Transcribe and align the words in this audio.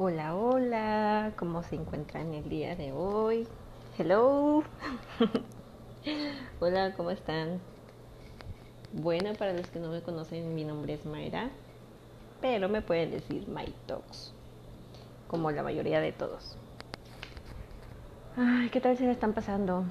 Hola, 0.00 0.36
hola, 0.36 1.32
¿cómo 1.34 1.64
se 1.64 1.74
encuentran 1.74 2.32
el 2.32 2.48
día 2.48 2.76
de 2.76 2.92
hoy? 2.92 3.48
Hello. 3.98 4.62
hola, 6.60 6.94
¿cómo 6.96 7.10
están? 7.10 7.58
Bueno, 8.92 9.34
para 9.34 9.54
los 9.54 9.68
que 9.70 9.80
no 9.80 9.90
me 9.90 10.00
conocen, 10.00 10.54
mi 10.54 10.62
nombre 10.62 10.94
es 10.94 11.04
Mayra, 11.04 11.50
pero 12.40 12.68
me 12.68 12.80
pueden 12.80 13.10
decir 13.10 13.48
My 13.48 13.64
Talks, 13.86 14.32
como 15.26 15.50
la 15.50 15.64
mayoría 15.64 16.00
de 16.00 16.12
todos. 16.12 16.56
Ay, 18.36 18.68
¿qué 18.68 18.80
tal 18.80 18.96
se 18.96 19.04
la 19.04 19.10
están 19.10 19.32
pasando? 19.32 19.82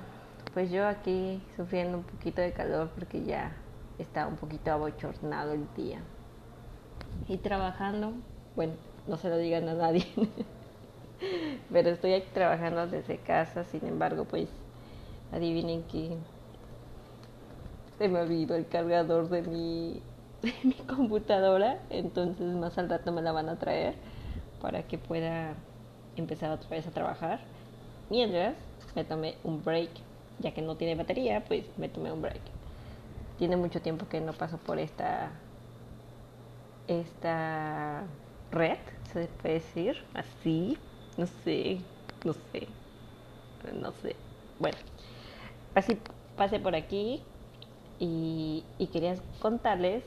Pues 0.53 0.71
yo 0.71 0.87
aquí 0.87 1.43
sufriendo 1.57 1.97
un 1.97 2.05
poquito 2.05 2.39
de 2.39 2.53
calor 2.53 2.91
porque 2.95 3.25
ya 3.25 3.57
está 3.99 4.25
un 4.25 4.37
poquito 4.37 4.71
abochornado 4.71 5.51
el 5.51 5.67
día. 5.75 5.99
Y 7.27 7.39
trabajando, 7.39 8.13
bueno, 8.55 8.75
no 9.07 9.17
se 9.17 9.29
lo 9.29 9.37
digan 9.37 9.67
a 9.69 9.73
nadie. 9.73 10.05
Pero 11.71 11.89
estoy 11.89 12.13
aquí 12.13 12.27
trabajando 12.33 12.87
desde 12.87 13.17
casa, 13.17 13.63
sin 13.63 13.85
embargo, 13.87 14.25
pues 14.25 14.49
adivinen 15.31 15.83
que 15.83 16.15
se 17.97 18.07
me 18.07 18.21
olvidó 18.21 18.55
el 18.55 18.67
cargador 18.67 19.29
de 19.29 19.41
mi, 19.41 20.01
computadora, 20.87 21.79
entonces 21.89 22.53
más 22.55 22.77
al 22.77 22.89
rato 22.89 23.11
me 23.11 23.21
la 23.21 23.31
van 23.31 23.49
a 23.49 23.57
traer 23.57 23.95
para 24.61 24.83
que 24.83 24.97
pueda 24.97 25.55
empezar 26.15 26.51
otra 26.51 26.69
vez 26.69 26.87
a 26.87 26.91
trabajar. 26.91 27.39
Mientras 28.09 28.55
me 28.95 29.03
tomé 29.03 29.35
un 29.43 29.63
break, 29.63 29.89
ya 30.39 30.53
que 30.53 30.61
no 30.61 30.77
tiene 30.77 30.95
batería, 30.95 31.43
pues 31.45 31.65
me 31.77 31.89
tomé 31.89 32.11
un 32.11 32.21
break. 32.21 32.41
Tiene 33.37 33.57
mucho 33.57 33.81
tiempo 33.81 34.07
que 34.07 34.21
no 34.21 34.33
paso 34.33 34.57
por 34.57 34.79
esta 34.79 35.31
esta 36.87 38.03
red, 38.51 38.77
se 39.13 39.27
puede 39.27 39.55
decir 39.55 40.03
así, 40.13 40.77
no 41.17 41.25
sé, 41.43 41.79
no 42.23 42.33
sé, 42.33 42.67
no 43.73 43.91
sé. 44.01 44.15
Bueno, 44.59 44.77
así 45.75 45.97
pasé 46.35 46.59
por 46.59 46.75
aquí 46.75 47.21
y, 47.99 48.63
y 48.77 48.87
quería 48.87 49.15
contarles 49.39 50.03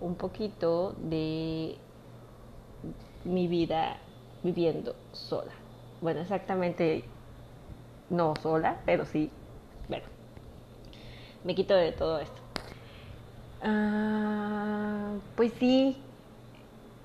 un 0.00 0.14
poquito 0.14 0.94
de 0.98 1.76
mi 3.24 3.48
vida 3.48 3.98
viviendo 4.42 4.94
sola. 5.12 5.52
Bueno, 6.00 6.20
exactamente 6.20 7.04
no 8.08 8.34
sola, 8.42 8.80
pero 8.86 9.04
sí, 9.04 9.30
bueno, 9.88 10.04
me 11.44 11.54
quito 11.54 11.74
de 11.74 11.92
todo 11.92 12.18
esto. 12.20 12.40
Ah, 13.62 15.12
pues 15.36 15.52
sí, 15.58 16.02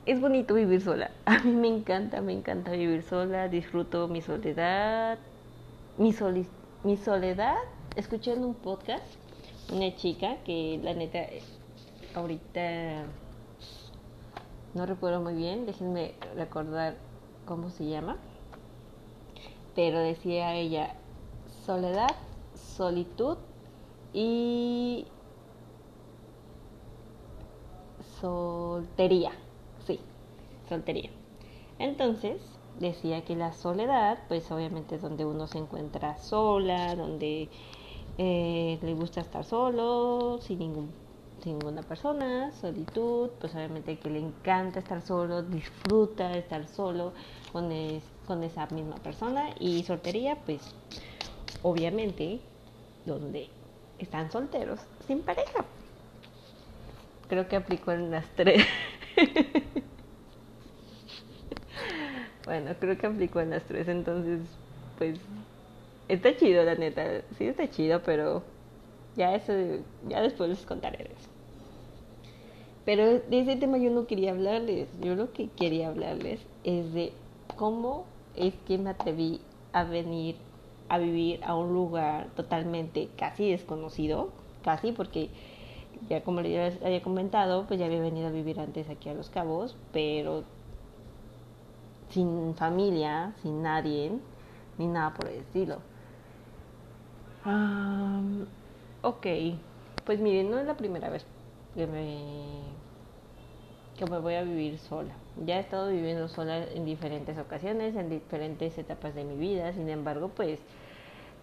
es 0.05 0.21
bonito 0.21 0.53
vivir 0.53 0.81
sola. 0.81 1.11
A 1.25 1.39
mí 1.39 1.51
me 1.51 1.67
encanta, 1.67 2.21
me 2.21 2.33
encanta 2.33 2.71
vivir 2.71 3.03
sola, 3.03 3.47
disfruto 3.47 4.07
mi 4.07 4.21
soledad. 4.21 5.17
Mi, 5.97 6.13
mi 6.83 6.97
soledad, 6.97 7.55
escuché 7.95 8.33
en 8.33 8.43
un 8.43 8.53
podcast 8.53 9.05
una 9.71 9.95
chica 9.95 10.37
que 10.43 10.79
la 10.83 10.93
neta 10.93 11.19
ahorita 12.13 13.05
no 14.73 14.85
recuerdo 14.85 15.21
muy 15.21 15.33
bien, 15.33 15.65
déjenme 15.65 16.13
recordar 16.35 16.95
cómo 17.45 17.69
se 17.69 17.87
llama. 17.87 18.17
Pero 19.73 19.99
decía 19.99 20.53
ella, 20.53 20.95
soledad, 21.65 22.11
solitud 22.53 23.37
y 24.13 25.07
soltería 28.21 29.31
soltería. 30.67 31.09
Entonces, 31.79 32.41
decía 32.79 33.23
que 33.23 33.35
la 33.35 33.53
soledad, 33.53 34.19
pues 34.27 34.49
obviamente 34.51 34.95
es 34.95 35.01
donde 35.01 35.25
uno 35.25 35.47
se 35.47 35.57
encuentra 35.57 36.17
sola, 36.17 36.95
donde 36.95 37.49
eh, 38.17 38.79
le 38.81 38.93
gusta 38.93 39.21
estar 39.21 39.43
solo, 39.43 40.39
sin, 40.41 40.59
ningún, 40.59 40.91
ninguna 41.45 41.81
persona, 41.81 42.51
solitud, 42.53 43.29
pues 43.39 43.53
obviamente 43.55 43.97
que 43.97 44.09
le 44.09 44.19
encanta 44.19 44.79
estar 44.79 45.01
solo, 45.01 45.43
disfruta 45.43 46.35
estar 46.37 46.67
solo 46.67 47.13
con, 47.51 47.69
con 48.25 48.43
esa 48.43 48.67
misma 48.67 48.95
persona 48.95 49.49
y 49.59 49.83
soltería, 49.83 50.37
pues 50.45 50.61
obviamente 51.61 52.39
donde 53.05 53.49
están 53.99 54.31
solteros 54.31 54.79
sin 55.07 55.21
pareja. 55.21 55.65
Creo 57.27 57.47
que 57.47 57.55
aplicó 57.55 57.91
en 57.91 58.11
las 58.11 58.25
tres. 58.35 58.65
Bueno, 62.45 62.71
creo 62.79 62.97
que 62.97 63.07
aplicó 63.07 63.39
en 63.41 63.49
las 63.49 63.63
tres, 63.63 63.87
entonces, 63.87 64.39
pues, 64.97 65.19
está 66.07 66.35
chido, 66.37 66.63
la 66.63 66.75
neta. 66.75 67.21
Sí, 67.37 67.45
está 67.47 67.69
chido, 67.69 68.01
pero 68.03 68.43
ya 69.15 69.33
eso, 69.35 69.53
ya 70.07 70.21
después 70.21 70.49
les 70.49 70.65
contaré 70.65 71.03
eso. 71.03 71.29
Pero 72.85 73.19
de 73.19 73.39
ese 73.39 73.55
tema 73.55 73.79
yo 73.79 73.89
no 73.89 74.05
quería 74.05 74.31
hablarles. 74.31 74.87
Yo 75.01 75.15
lo 75.15 75.33
que 75.33 75.49
quería 75.49 75.87
hablarles 75.87 76.39
es 76.63 76.93
de 76.93 77.13
cómo 77.55 78.05
es 78.35 78.53
que 78.67 78.77
me 78.77 78.91
atreví 78.91 79.41
a 79.73 79.83
venir 79.83 80.35
a 80.87 80.99
vivir 80.99 81.43
a 81.43 81.55
un 81.55 81.73
lugar 81.73 82.27
totalmente 82.35 83.09
casi 83.17 83.49
desconocido, 83.49 84.29
casi 84.63 84.91
porque 84.91 85.29
ya 86.09 86.21
como 86.21 86.41
les 86.41 86.81
había 86.83 87.01
comentado, 87.01 87.65
pues 87.67 87.79
ya 87.79 87.87
había 87.87 88.01
venido 88.01 88.27
a 88.27 88.31
vivir 88.31 88.59
antes 88.59 88.89
aquí 88.89 89.09
a 89.09 89.13
Los 89.13 89.29
Cabos, 89.29 89.75
pero 89.91 90.43
sin 92.15 92.55
familia, 92.55 93.33
sin 93.41 93.61
nadie, 93.61 94.09
ni 94.77 94.87
nada 94.87 95.13
por 95.13 95.27
el 95.27 95.39
estilo. 95.39 95.79
ok, 99.01 99.27
pues 100.05 100.19
miren, 100.21 100.49
no 100.49 100.57
es 100.57 100.65
la 100.65 100.77
primera 100.77 101.09
vez 101.09 101.25
que 101.75 101.85
me, 101.85 102.63
que 103.97 104.05
me 104.05 104.19
voy 104.19 104.35
a 104.35 104.43
vivir 104.43 104.79
sola. 104.79 105.13
Ya 105.45 105.57
he 105.57 105.59
estado 105.59 105.89
viviendo 105.89 106.29
sola 106.29 106.63
en 106.63 106.85
diferentes 106.85 107.37
ocasiones, 107.37 107.95
en 107.97 108.09
diferentes 108.09 108.77
etapas 108.77 109.13
de 109.13 109.25
mi 109.25 109.35
vida, 109.35 109.73
sin 109.73 109.89
embargo, 109.89 110.29
pues 110.29 110.59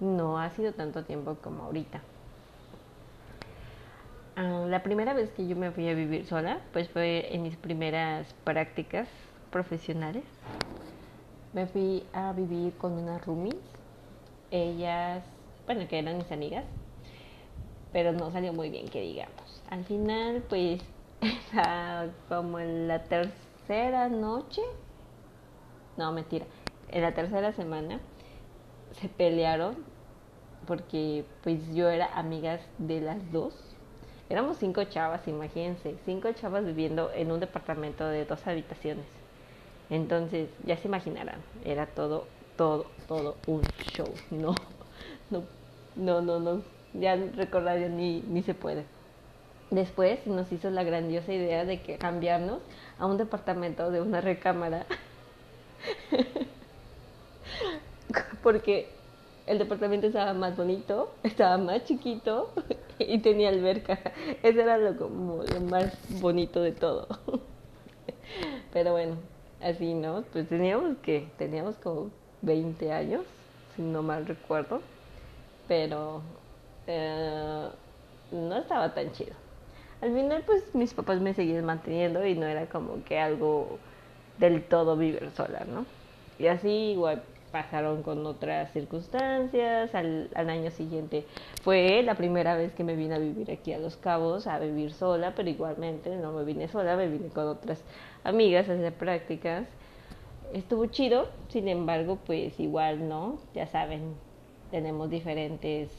no 0.00 0.38
ha 0.38 0.49
sido 0.50 0.72
tanto 0.72 1.05
tiempo 1.05 1.37
como 1.43 1.65
ahorita. 1.65 2.00
la 4.37 4.82
primera 4.82 5.12
vez 5.12 5.31
que 5.32 5.47
yo 5.47 5.55
me 5.55 5.71
fui 5.71 5.87
a 5.91 5.94
vivir 5.94 6.25
sola, 6.25 6.61
pues 6.72 6.88
fue 6.88 7.34
en 7.34 7.43
mis 7.43 7.56
primeras 7.56 8.34
prácticas 8.44 9.06
profesionales. 9.53 10.25
Me 11.53 11.67
fui 11.67 12.03
a 12.13 12.33
vivir 12.33 12.73
con 12.79 12.95
unas 12.95 13.25
roomies. 13.25 13.55
Ellas, 14.51 15.23
bueno, 15.67 15.87
que 15.87 16.01
eran 16.01 16.19
mis 16.19 16.33
amigas, 16.33 16.65
pero 17.93 18.12
no 18.12 18.33
salió 18.33 18.53
muy 18.53 18.71
bien, 18.71 18.89
que 18.89 19.03
digamos. 19.03 19.62
Al 19.71 19.85
final, 19.85 20.43
pues, 20.49 20.83
como 22.29 22.59
en 22.59 22.89
la 22.89 23.05
tercera 23.05 24.09
noche, 24.09 24.62
no, 25.97 26.11
mentira, 26.12 26.47
en 26.89 27.03
la 27.03 27.15
tercera 27.15 27.53
semana 27.53 28.01
se 28.93 29.09
pelearon 29.09 29.77
porque 30.67 31.25
pues 31.43 31.75
yo 31.75 31.89
era 31.89 32.07
amigas 32.19 32.61
de 32.79 33.01
las 33.01 33.33
dos. 33.33 33.55
Éramos 34.29 34.57
cinco 34.59 34.85
chavas, 34.85 35.27
imagínense, 35.29 35.97
cinco 36.05 36.33
chavas 36.33 36.65
viviendo 36.65 37.11
en 37.12 37.31
un 37.31 37.41
departamento 37.41 38.07
de 38.07 38.25
dos 38.25 38.47
habitaciones. 38.47 39.22
Entonces, 39.91 40.48
ya 40.65 40.76
se 40.76 40.88
imaginarán, 40.88 41.41
era 41.65 41.87
todo, 41.87 42.26
todo, 42.56 42.87
todo 43.09 43.37
un 43.47 43.62
show. 43.94 44.09
No, 44.31 44.54
no, 45.31 45.43
no, 45.97 46.20
no, 46.20 46.41
no 46.41 46.62
ya 46.94 47.16
recordar 47.16 47.78
ni, 47.91 48.20
ni 48.22 48.43
se 48.43 48.54
puede. 48.54 48.84
Después 49.70 50.26
nos 50.26 50.53
hizo 50.53 50.70
la 50.70 50.84
grandiosa 50.84 51.32
idea 51.32 51.65
de 51.65 51.81
que 51.81 51.97
cambiarnos 51.97 52.59
a 52.98 53.06
un 53.06 53.16
departamento 53.16 53.91
de 53.91 54.03
una 54.03 54.20
recámara. 54.20 54.84
Porque 58.43 58.90
el 59.46 59.58
departamento 59.58 60.06
estaba 60.06 60.35
más 60.35 60.56
bonito, 60.56 61.12
estaba 61.23 61.56
más 61.56 61.85
chiquito 61.85 62.52
y 62.99 63.19
tenía 63.20 63.49
alberca. 63.49 63.99
Eso 64.43 64.61
era 64.61 64.76
lo, 64.76 64.96
como, 64.96 65.43
lo 65.43 65.61
más 65.61 65.96
bonito 66.20 66.61
de 66.61 66.73
todo. 66.73 67.08
Pero 68.73 68.93
bueno, 68.93 69.17
así, 69.62 69.94
¿no? 69.94 70.25
Pues 70.32 70.49
teníamos 70.49 70.97
que, 70.99 71.29
teníamos 71.38 71.76
como 71.76 72.11
20 72.43 72.93
años, 72.93 73.23
si 73.76 73.82
no 73.82 74.03
mal 74.03 74.26
recuerdo, 74.26 74.81
pero 75.69 76.23
eh, 76.87 77.69
no 78.31 78.56
estaba 78.56 78.94
tan 78.94 79.12
chido. 79.12 79.35
Al 80.00 80.12
final, 80.14 80.43
pues 80.44 80.75
mis 80.75 80.94
papás 80.94 81.20
me 81.20 81.35
seguían 81.35 81.64
manteniendo 81.64 82.26
y 82.26 82.35
no 82.35 82.47
era 82.47 82.67
como 82.67 83.05
que 83.05 83.19
algo 83.20 83.79
del 84.38 84.64
todo 84.64 84.97
vivir 84.97 85.31
sola, 85.37 85.64
¿no? 85.67 85.87
Y 86.38 86.49
así 86.49 86.69
igual 86.69 87.23
pasaron 87.52 88.02
con 88.02 88.26
otras 88.26 88.72
circunstancias. 88.72 89.94
Al, 89.94 90.31
al, 90.34 90.50
año 90.50 90.70
siguiente 90.70 91.25
fue 91.62 92.02
la 92.02 92.16
primera 92.16 92.56
vez 92.56 92.72
que 92.72 92.82
me 92.82 92.96
vine 92.96 93.14
a 93.14 93.19
vivir 93.19 93.50
aquí 93.50 93.72
a 93.72 93.78
Los 93.78 93.96
Cabos, 93.96 94.46
a 94.46 94.58
vivir 94.58 94.93
sola, 94.93 95.34
pero 95.37 95.49
igualmente 95.49 96.16
no 96.16 96.32
me 96.32 96.44
vine 96.44 96.66
sola, 96.69 96.96
me 96.96 97.08
vine 97.08 97.28
con 97.28 97.46
otras 97.46 97.84
amigas 98.25 98.69
a 98.69 98.72
hacer 98.72 98.94
prácticas. 98.94 99.69
estuvo 100.52 100.87
chido, 100.87 101.28
sin 101.49 101.69
embargo, 101.69 102.19
pues 102.26 102.58
igual 102.58 103.08
no, 103.08 103.38
ya 103.54 103.66
saben, 103.66 104.14
tenemos 104.70 105.10
diferentes 105.10 105.90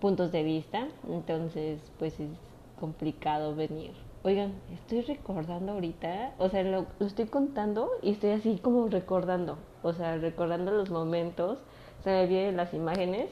puntos 0.00 0.30
de 0.30 0.42
vista, 0.42 0.86
entonces 1.10 1.80
pues 1.98 2.20
es 2.20 2.30
complicado 2.78 3.56
venir. 3.56 4.07
Oigan, 4.24 4.60
estoy 4.72 5.02
recordando 5.02 5.72
ahorita, 5.72 6.34
o 6.38 6.48
sea, 6.48 6.64
lo, 6.64 6.86
estoy 6.98 7.26
contando 7.26 7.88
y 8.02 8.10
estoy 8.10 8.30
así 8.30 8.58
como 8.58 8.88
recordando, 8.88 9.58
o 9.84 9.92
sea, 9.92 10.16
recordando 10.16 10.72
los 10.72 10.90
momentos, 10.90 11.58
se 12.02 12.10
me 12.10 12.26
vienen 12.26 12.56
las 12.56 12.74
imágenes 12.74 13.30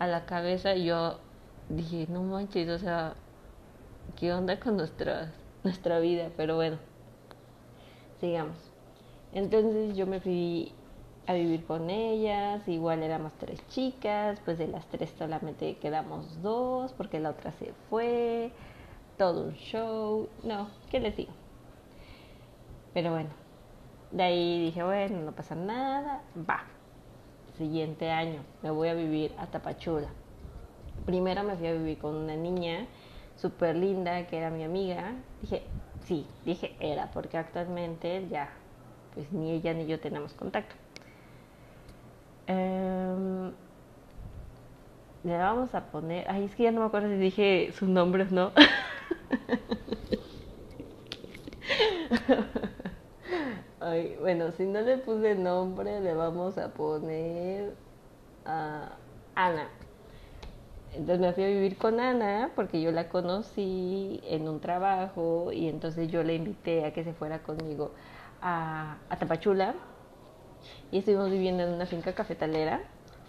a 0.00 0.08
la 0.08 0.26
cabeza 0.26 0.74
y 0.74 0.86
yo 0.86 1.18
dije, 1.68 2.06
no 2.08 2.24
manches, 2.24 2.68
o 2.68 2.78
sea, 2.80 3.14
¿qué 4.16 4.32
onda 4.32 4.58
con 4.58 4.76
nuestra, 4.76 5.32
nuestra 5.62 6.00
vida? 6.00 6.30
Pero 6.36 6.56
bueno, 6.56 6.78
sigamos. 8.20 8.56
Entonces 9.32 9.96
yo 9.96 10.04
me 10.06 10.18
fui 10.18 10.72
a 11.26 11.34
vivir 11.34 11.64
con 11.64 11.90
ellas, 11.90 12.66
igual 12.66 13.04
éramos 13.04 13.32
tres 13.34 13.64
chicas, 13.68 14.40
pues 14.44 14.58
de 14.58 14.66
las 14.66 14.86
tres 14.86 15.14
solamente 15.16 15.76
quedamos 15.76 16.42
dos 16.42 16.92
porque 16.92 17.20
la 17.20 17.30
otra 17.30 17.52
se 17.52 17.72
fue, 17.88 18.52
todo 19.16 19.44
un 19.44 19.54
show, 19.54 20.28
no, 20.42 20.68
¿qué 20.90 21.00
les 21.00 21.16
digo? 21.16 21.32
Pero 22.92 23.10
bueno, 23.10 23.30
de 24.10 24.22
ahí 24.22 24.64
dije, 24.66 24.82
bueno, 24.82 25.20
no 25.20 25.32
pasa 25.32 25.54
nada, 25.54 26.22
va, 26.48 26.64
siguiente 27.56 28.10
año 28.10 28.42
me 28.62 28.70
voy 28.70 28.88
a 28.88 28.94
vivir 28.94 29.32
a 29.38 29.46
Tapachula. 29.46 30.08
Primero 31.06 31.42
me 31.42 31.56
fui 31.56 31.66
a 31.66 31.72
vivir 31.72 31.98
con 31.98 32.14
una 32.14 32.36
niña 32.36 32.86
súper 33.36 33.76
linda 33.76 34.26
que 34.26 34.38
era 34.38 34.50
mi 34.50 34.64
amiga, 34.64 35.12
dije, 35.42 35.62
sí, 36.04 36.26
dije 36.44 36.74
era, 36.80 37.10
porque 37.10 37.36
actualmente 37.36 38.26
ya, 38.28 38.50
pues 39.14 39.30
ni 39.32 39.52
ella 39.52 39.74
ni 39.74 39.86
yo 39.86 40.00
tenemos 40.00 40.32
contacto. 40.34 40.74
Em, 42.46 43.52
le 45.24 45.38
vamos 45.38 45.74
a 45.74 45.90
poner. 45.90 46.26
Ay, 46.28 46.44
es 46.44 46.54
que 46.54 46.64
ya 46.64 46.72
no 46.72 46.80
me 46.80 46.86
acuerdo 46.86 47.08
si 47.08 47.16
dije 47.16 47.72
sus 47.72 47.88
nombres 47.88 48.30
no. 48.30 48.52
Ay, 53.80 54.16
bueno, 54.20 54.50
si 54.52 54.64
no 54.64 54.80
le 54.80 54.98
puse 54.98 55.34
nombre, 55.34 56.00
le 56.00 56.14
vamos 56.14 56.58
a 56.58 56.72
poner 56.72 57.74
a 58.46 58.96
Ana. 59.34 59.68
Entonces 60.92 61.20
me 61.20 61.32
fui 61.32 61.42
a 61.44 61.48
vivir 61.48 61.76
con 61.76 61.98
Ana 62.00 62.52
porque 62.54 62.80
yo 62.80 62.92
la 62.92 63.08
conocí 63.08 64.20
en 64.24 64.48
un 64.48 64.60
trabajo 64.60 65.50
y 65.52 65.68
entonces 65.68 66.08
yo 66.10 66.22
le 66.22 66.34
invité 66.36 66.84
a 66.84 66.92
que 66.92 67.02
se 67.04 67.14
fuera 67.14 67.42
conmigo 67.42 67.92
a 68.40 68.98
Tapachula 69.18 69.74
y 70.90 70.98
estuvimos 70.98 71.30
viviendo 71.30 71.62
en 71.62 71.70
una 71.70 71.86
finca 71.86 72.14
cafetalera. 72.14 72.80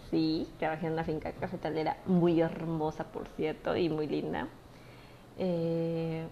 Sí, 0.10 0.54
trabajé 0.60 0.88
en 0.88 0.94
una 0.94 1.04
finca 1.04 1.32
cafetalera 1.34 1.98
muy 2.06 2.40
hermosa, 2.42 3.06
por 3.12 3.28
cierto, 3.28 3.76
y 3.76 3.90
muy 3.90 4.08
linda. 4.08 4.48
Eh, 5.38 6.28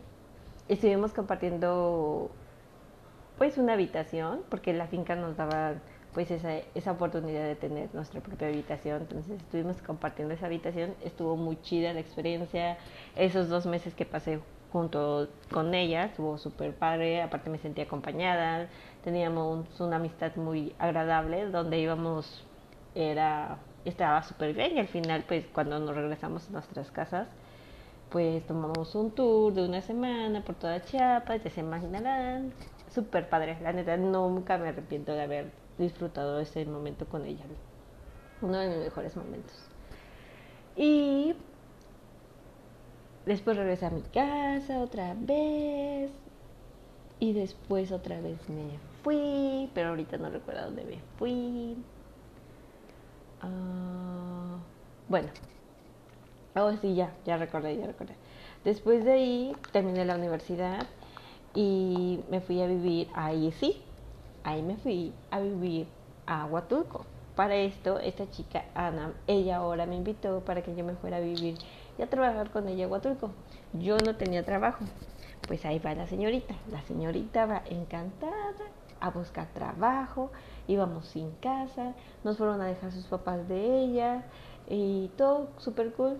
estuvimos 0.67 1.13
compartiendo 1.13 2.31
pues 3.37 3.57
una 3.57 3.73
habitación, 3.73 4.41
porque 4.49 4.73
la 4.73 4.87
finca 4.87 5.15
nos 5.15 5.35
daba 5.37 5.73
pues 6.13 6.29
esa, 6.29 6.57
esa 6.75 6.91
oportunidad 6.91 7.43
de 7.43 7.55
tener 7.55 7.89
nuestra 7.93 8.21
propia 8.21 8.47
habitación. 8.47 9.01
Entonces 9.01 9.41
estuvimos 9.41 9.81
compartiendo 9.81 10.33
esa 10.33 10.45
habitación, 10.45 10.93
estuvo 11.03 11.35
muy 11.35 11.59
chida 11.61 11.93
la 11.93 11.99
experiencia. 11.99 12.77
Esos 13.15 13.49
dos 13.49 13.65
meses 13.65 13.95
que 13.95 14.05
pasé 14.05 14.39
junto 14.71 15.27
con 15.51 15.73
ella, 15.73 16.05
estuvo 16.05 16.37
súper 16.37 16.73
padre, 16.73 17.21
aparte 17.21 17.49
me 17.49 17.59
sentí 17.59 17.81
acompañada, 17.81 18.67
teníamos 19.03 19.79
una 19.79 19.97
amistad 19.97 20.35
muy 20.35 20.73
agradable, 20.79 21.45
donde 21.45 21.79
íbamos, 21.79 22.43
era, 22.95 23.57
estaba 23.85 24.23
súper 24.23 24.53
bien. 24.53 24.77
Y 24.77 24.79
al 24.79 24.87
final 24.87 25.23
pues 25.27 25.45
cuando 25.53 25.79
nos 25.79 25.95
regresamos 25.95 26.47
a 26.49 26.53
nuestras 26.53 26.91
casas, 26.91 27.27
pues 28.13 28.47
tomamos 28.47 28.95
un 28.95 29.11
tour 29.11 29.53
de 29.53 29.65
una 29.65 29.81
semana 29.81 30.45
por 30.45 30.55
toda 30.55 30.81
Chiapas, 30.81 31.43
ya 31.43 31.49
se 31.49 31.59
imaginarán, 31.59 32.53
súper 32.89 33.27
padre, 33.27 33.57
la 33.61 33.73
neta 33.73 33.97
nunca 33.97 34.57
me 34.57 34.69
arrepiento 34.69 35.11
de 35.11 35.23
haber 35.23 35.51
disfrutado 35.77 36.39
ese 36.39 36.63
momento 36.65 37.05
con 37.07 37.25
ella, 37.25 37.43
uno 38.41 38.57
de 38.57 38.69
mis 38.69 38.77
mejores 38.85 39.17
momentos. 39.17 39.67
Y 40.77 41.35
Después 43.25 43.55
regresé 43.55 43.85
a 43.85 43.89
mi 43.89 44.01
casa 44.01 44.79
otra 44.79 45.15
vez. 45.17 46.11
Y 47.19 47.33
después 47.33 47.91
otra 47.91 48.19
vez 48.19 48.37
me 48.49 48.77
fui. 49.01 49.69
Pero 49.73 49.89
ahorita 49.89 50.17
no 50.17 50.29
recuerdo 50.29 50.65
dónde 50.65 50.83
me 50.83 50.99
fui. 51.17 51.77
Uh, 53.41 54.57
bueno. 55.07 55.29
Oh, 56.55 56.71
sí, 56.73 56.93
ya, 56.93 57.11
ya 57.25 57.37
recordé, 57.37 57.75
ya 57.77 57.87
recordé. 57.87 58.13
Después 58.63 59.03
de 59.03 59.13
ahí 59.13 59.55
terminé 59.71 60.05
la 60.05 60.15
universidad 60.15 60.85
y 61.55 62.19
me 62.29 62.41
fui 62.41 62.61
a 62.61 62.67
vivir 62.67 63.09
ahí 63.15 63.51
sí. 63.53 63.81
Ahí 64.43 64.61
me 64.61 64.77
fui 64.77 65.13
a 65.31 65.39
vivir 65.39 65.87
a 66.27 66.45
Huatulco. 66.45 67.05
Para 67.35 67.55
esto, 67.55 67.97
esta 67.97 68.29
chica 68.29 68.65
Ana, 68.75 69.13
ella 69.25 69.57
ahora 69.57 69.87
me 69.87 69.95
invitó 69.95 70.41
para 70.41 70.61
que 70.61 70.75
yo 70.75 70.85
me 70.85 70.93
fuera 70.93 71.17
a 71.17 71.21
vivir 71.21 71.57
y 71.97 72.01
a 72.03 72.09
trabajar 72.09 72.51
con 72.51 72.67
ella 72.67 72.85
a 72.85 72.87
Huatulco. 72.87 73.31
Yo 73.73 73.97
no 73.97 74.15
tenía 74.15 74.45
trabajo. 74.45 74.85
Pues 75.47 75.65
ahí 75.65 75.79
va 75.79 75.95
la 75.95 76.05
señorita. 76.05 76.53
La 76.71 76.83
señorita 76.83 77.47
va 77.47 77.63
encantada 77.65 78.53
a 78.99 79.09
buscar 79.09 79.47
trabajo. 79.53 80.31
Íbamos 80.67 81.07
sin 81.07 81.31
casa. 81.31 81.95
Nos 82.23 82.37
fueron 82.37 82.61
a 82.61 82.65
dejar 82.65 82.91
sus 82.91 83.05
papás 83.05 83.47
de 83.47 83.83
ella. 83.83 84.23
Y 84.69 85.09
todo 85.17 85.47
súper 85.57 85.91
cool. 85.93 86.19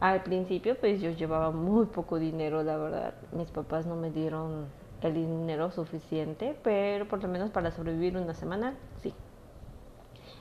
Al 0.00 0.22
principio 0.22 0.76
pues 0.78 1.00
yo 1.00 1.10
llevaba 1.10 1.50
muy 1.50 1.86
poco 1.86 2.18
dinero, 2.18 2.62
la 2.62 2.76
verdad. 2.76 3.14
Mis 3.32 3.50
papás 3.50 3.86
no 3.86 3.96
me 3.96 4.10
dieron 4.10 4.66
el 5.02 5.14
dinero 5.14 5.70
suficiente, 5.70 6.56
pero 6.62 7.06
por 7.06 7.22
lo 7.22 7.28
menos 7.28 7.50
para 7.50 7.70
sobrevivir 7.70 8.16
una 8.16 8.34
semana, 8.34 8.74
sí. 9.02 9.12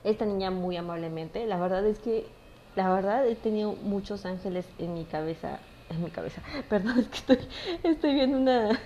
Esta 0.04 0.26
niña 0.26 0.52
muy 0.52 0.78
amablemente, 0.78 1.46
la 1.46 1.58
verdad 1.58 1.86
es 1.86 2.00
que 2.00 2.26
la 2.76 2.94
verdad 2.94 3.28
he 3.28 3.36
tenido 3.36 3.74
muchos 3.74 4.26
ángeles 4.26 4.66
en 4.80 4.94
mi 4.94 5.06
cabeza, 5.06 5.60
en 5.90 6.04
mi 6.04 6.10
cabeza. 6.10 6.42
Perdón, 6.70 7.00
es 7.00 7.08
que 7.08 7.18
estoy, 7.18 7.38
estoy 7.84 8.14
viendo 8.16 8.38
una, 8.38 8.72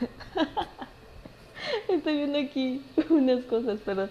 estoy 1.90 2.18
viendo 2.18 2.38
aquí 2.38 2.84
unas 3.10 3.46
cosas, 3.46 3.80
pero 3.86 4.10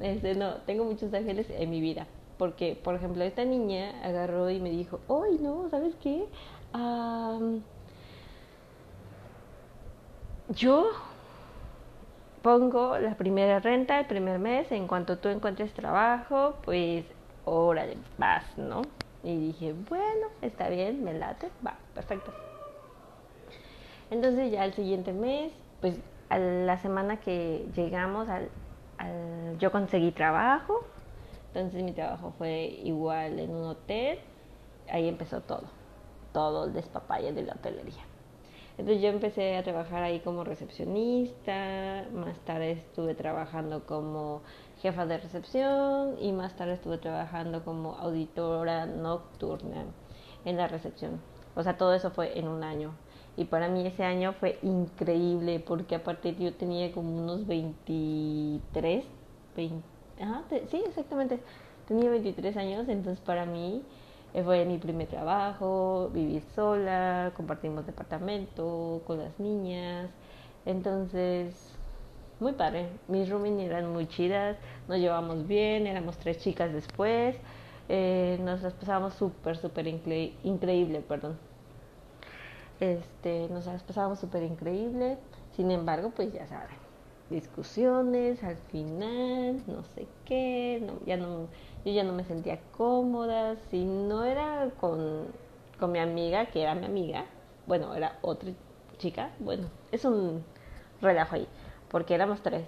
este, 0.00 0.34
no, 0.34 0.54
tengo 0.66 0.84
muchos 0.84 1.12
ángeles 1.14 1.46
en 1.50 1.70
mi 1.70 1.80
vida. 1.80 2.06
Porque, 2.38 2.78
por 2.82 2.94
ejemplo, 2.94 3.22
esta 3.24 3.44
niña 3.44 3.92
agarró 4.02 4.50
y 4.50 4.60
me 4.60 4.70
dijo, 4.70 5.00
¡ay, 5.08 5.38
no! 5.40 5.68
¿Sabes 5.70 5.94
qué? 6.02 6.26
yo 10.48 10.90
pongo 12.42 12.98
la 12.98 13.14
primera 13.16 13.60
renta 13.60 13.98
el 14.00 14.06
primer 14.06 14.38
mes, 14.38 14.70
en 14.72 14.86
cuanto 14.86 15.18
tú 15.18 15.28
encuentres 15.28 15.72
trabajo, 15.72 16.56
pues 16.64 17.06
órale, 17.44 17.96
vas, 18.18 18.44
¿no? 18.58 18.82
Y 19.22 19.38
dije, 19.38 19.74
bueno, 19.88 20.26
está 20.42 20.68
bien, 20.68 21.02
me 21.04 21.14
late, 21.14 21.48
va, 21.66 21.76
perfecto. 21.94 22.32
Entonces 24.10 24.52
ya 24.52 24.64
el 24.64 24.74
siguiente 24.74 25.12
mes, 25.12 25.52
pues 25.80 25.98
a 26.28 26.38
la 26.38 26.78
semana 26.78 27.18
que 27.18 27.66
llegamos, 27.74 28.28
al, 28.28 28.50
yo 29.58 29.72
conseguí 29.72 30.12
trabajo. 30.12 30.84
Entonces 31.54 31.84
mi 31.84 31.92
trabajo 31.92 32.32
fue 32.36 32.80
igual 32.82 33.38
en 33.38 33.50
un 33.54 33.64
hotel. 33.66 34.18
Ahí 34.90 35.08
empezó 35.08 35.40
todo, 35.40 35.62
todo 36.32 36.64
el 36.64 36.72
despapalle 36.72 37.32
de 37.32 37.42
la 37.42 37.52
hotelería. 37.52 38.02
Entonces 38.76 39.00
yo 39.00 39.08
empecé 39.10 39.56
a 39.56 39.62
trabajar 39.62 40.02
ahí 40.02 40.18
como 40.18 40.42
recepcionista, 40.42 42.06
más 42.12 42.36
tarde 42.40 42.72
estuve 42.72 43.14
trabajando 43.14 43.86
como 43.86 44.42
jefa 44.82 45.06
de 45.06 45.18
recepción 45.18 46.16
y 46.20 46.32
más 46.32 46.56
tarde 46.56 46.74
estuve 46.74 46.98
trabajando 46.98 47.64
como 47.64 47.94
auditora 47.94 48.86
nocturna 48.86 49.84
en 50.44 50.56
la 50.56 50.66
recepción. 50.66 51.20
O 51.54 51.62
sea, 51.62 51.76
todo 51.76 51.94
eso 51.94 52.10
fue 52.10 52.36
en 52.36 52.48
un 52.48 52.64
año. 52.64 52.94
Y 53.36 53.44
para 53.44 53.68
mí 53.68 53.86
ese 53.86 54.02
año 54.02 54.32
fue 54.32 54.58
increíble 54.62 55.60
porque 55.60 55.94
aparte 55.94 56.34
yo 56.34 56.52
tenía 56.54 56.90
como 56.90 57.16
unos 57.16 57.46
23, 57.46 59.04
20, 59.56 59.93
sí, 60.70 60.82
exactamente, 60.86 61.40
tenía 61.86 62.10
23 62.10 62.56
años, 62.56 62.88
entonces 62.88 63.24
para 63.24 63.46
mí 63.46 63.82
fue 64.44 64.64
mi 64.64 64.78
primer 64.78 65.08
trabajo, 65.08 66.10
vivir 66.12 66.42
sola, 66.54 67.32
compartimos 67.36 67.86
departamento 67.86 69.02
con 69.06 69.18
las 69.18 69.38
niñas, 69.38 70.10
entonces 70.66 71.74
muy 72.40 72.52
padre. 72.52 72.88
Mis 73.08 73.28
roomies 73.28 73.70
eran 73.70 73.92
muy 73.92 74.06
chidas, 74.06 74.56
nos 74.88 74.98
llevamos 74.98 75.46
bien, 75.46 75.86
éramos 75.86 76.16
tres 76.18 76.38
chicas 76.38 76.72
después. 76.72 77.36
Eh, 77.88 78.38
nos 78.42 78.62
las 78.62 78.72
pasábamos 78.74 79.14
súper, 79.14 79.56
súper 79.56 79.86
increíble, 79.86 81.00
perdón. 81.00 81.38
Este, 82.80 83.48
nos 83.50 83.66
las 83.66 83.82
pasábamos 83.82 84.18
súper 84.18 84.42
increíble. 84.42 85.18
Sin 85.56 85.70
embargo, 85.70 86.12
pues 86.14 86.32
ya 86.32 86.46
saben, 86.46 86.83
discusiones 87.30 88.42
al 88.44 88.56
final, 88.56 89.62
no 89.66 89.82
sé 89.94 90.06
qué, 90.24 90.82
no, 90.84 90.94
ya 91.06 91.16
no, 91.16 91.48
yo 91.84 91.92
ya 91.92 92.04
no 92.04 92.12
me 92.12 92.24
sentía 92.24 92.58
cómoda, 92.76 93.56
si 93.70 93.84
no 93.84 94.24
era 94.24 94.70
con, 94.80 95.26
con 95.78 95.92
mi 95.92 95.98
amiga, 95.98 96.46
que 96.46 96.62
era 96.62 96.74
mi 96.74 96.86
amiga, 96.86 97.26
bueno, 97.66 97.94
era 97.94 98.18
otra 98.22 98.50
chica, 98.98 99.30
bueno, 99.40 99.68
es 99.92 100.04
un 100.04 100.44
relajo 101.00 101.36
ahí, 101.36 101.48
porque 101.90 102.14
éramos 102.14 102.42
tres. 102.42 102.66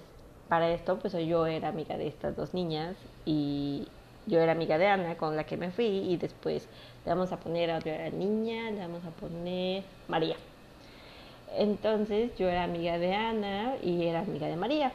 Para 0.49 0.71
esto, 0.71 0.99
pues 1.01 1.13
yo 1.13 1.47
era 1.47 1.69
amiga 1.69 1.97
de 1.99 2.07
estas 2.07 2.37
dos 2.37 2.55
niñas 2.55 2.97
y 3.25 3.89
yo 4.27 4.41
era 4.41 4.53
amiga 4.53 4.79
de 4.79 4.87
Ana 4.87 5.17
con 5.17 5.37
la 5.37 5.45
que 5.45 5.57
me 5.57 5.71
fui 5.73 5.87
y 5.87 6.17
después 6.17 6.69
le 7.05 7.13
vamos 7.13 7.33
a 7.33 7.41
poner 7.41 7.71
a 7.71 7.79
otra 7.79 8.11
niña, 8.11 8.71
le 8.71 8.79
vamos 8.79 9.05
a 9.05 9.11
poner 9.11 9.85
María. 10.09 10.37
Entonces 11.59 12.37
yo 12.37 12.49
era 12.49 12.65
amiga 12.65 12.99
de 12.99 13.15
Ana 13.15 13.77
y 13.83 14.07
era 14.07 14.21
amiga 14.21 14.47
de 14.47 14.57
María. 14.57 14.93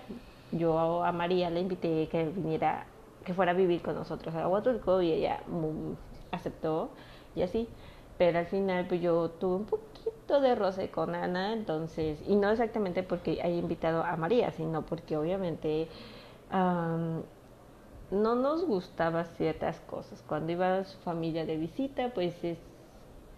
Yo 0.51 1.03
a 1.03 1.11
María 1.11 1.49
le 1.49 1.61
invité 1.61 2.07
que 2.07 2.25
viniera, 2.25 2.85
que 3.25 3.33
fuera 3.33 3.51
a 3.51 3.55
vivir 3.55 3.81
con 3.81 3.95
nosotros 3.95 4.35
a 4.35 4.47
Huatulco 4.47 5.01
y 5.01 5.11
ella 5.11 5.39
aceptó 6.31 6.89
y 7.35 7.41
así. 7.41 7.67
Pero 8.17 8.37
al 8.37 8.45
final 8.45 8.85
pues 8.87 9.01
yo 9.01 9.29
tuve 9.31 9.55
un 9.55 9.65
poquito 9.65 10.39
de 10.39 10.53
roce 10.53 10.89
con 10.89 11.15
Ana, 11.15 11.53
entonces, 11.53 12.19
y 12.27 12.35
no 12.35 12.51
exactamente 12.51 13.01
porque 13.01 13.41
haya 13.41 13.55
invitado 13.55 14.03
a 14.03 14.15
María, 14.15 14.51
sino 14.51 14.83
porque 14.83 15.17
obviamente 15.17 15.87
no 16.51 18.35
nos 18.35 18.65
gustaba 18.65 19.23
ciertas 19.23 19.79
cosas. 19.79 20.23
Cuando 20.27 20.51
iba 20.51 20.83
su 20.83 20.99
familia 20.99 21.45
de 21.45 21.57
visita, 21.57 22.11
pues 22.13 22.35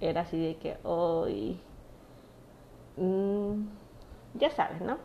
era 0.02 0.22
así 0.22 0.38
de 0.38 0.56
que 0.58 0.78
hoy... 0.84 1.58
Mm, 2.98 3.66
ya 4.36 4.50
saben, 4.52 4.86
¿no? 4.86 4.98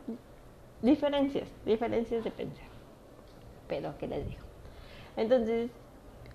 Diferencias, 0.83 1.49
diferencias 1.65 2.25
de 2.25 2.31
pensar. 2.31 2.67
Pero, 3.69 3.95
¿qué 3.99 4.07
les 4.07 4.29
digo? 4.29 4.43
Entonces, 5.17 5.71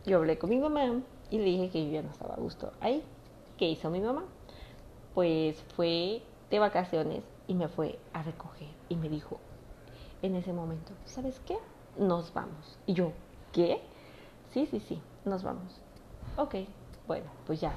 yo 0.05 0.17
hablé 0.17 0.37
con 0.37 0.49
mi 0.49 0.59
mamá 0.59 1.01
y 1.29 1.37
le 1.37 1.45
dije 1.45 1.69
que 1.69 1.85
yo 1.85 1.91
ya 1.91 2.01
no 2.01 2.11
estaba 2.11 2.35
a 2.35 2.37
gusto 2.37 2.71
ahí. 2.81 3.03
¿Qué 3.57 3.69
hizo 3.69 3.89
mi 3.89 4.01
mamá? 4.01 4.23
Pues 5.13 5.61
fue 5.75 6.21
de 6.49 6.59
vacaciones 6.59 7.23
y 7.47 7.55
me 7.55 7.67
fue 7.67 7.97
a 8.13 8.23
recoger 8.23 8.69
y 8.89 8.95
me 8.95 9.09
dijo 9.09 9.39
en 10.21 10.35
ese 10.35 10.53
momento, 10.53 10.93
¿sabes 11.05 11.39
qué? 11.41 11.57
nos 11.97 12.33
vamos. 12.33 12.77
Y 12.85 12.93
yo, 12.93 13.11
¿qué? 13.51 13.81
Sí, 14.51 14.65
sí, 14.65 14.79
sí, 14.79 15.01
nos 15.25 15.43
vamos. 15.43 15.79
Ok, 16.37 16.55
bueno, 17.07 17.29
pues 17.45 17.61
ya. 17.61 17.73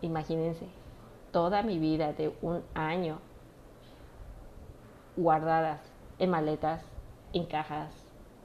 Imagínense, 0.00 0.66
toda 1.32 1.62
mi 1.62 1.78
vida 1.78 2.12
de 2.12 2.32
un 2.42 2.62
año 2.74 3.18
guardadas 5.16 5.80
en 6.18 6.30
maletas, 6.30 6.84
en 7.32 7.46
cajas, 7.46 7.92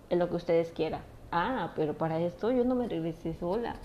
en 0.10 0.20
lo 0.20 0.30
que 0.30 0.38
ustedes 0.38 0.72
quieran. 0.72 1.02
Ah, 1.32 1.74
pero 1.76 1.94
para 1.94 2.20
esto 2.20 2.52
yo 2.52 2.64
no 2.64 2.76
me 2.76 2.88
regresé 2.88 3.34
sola. 3.34 3.76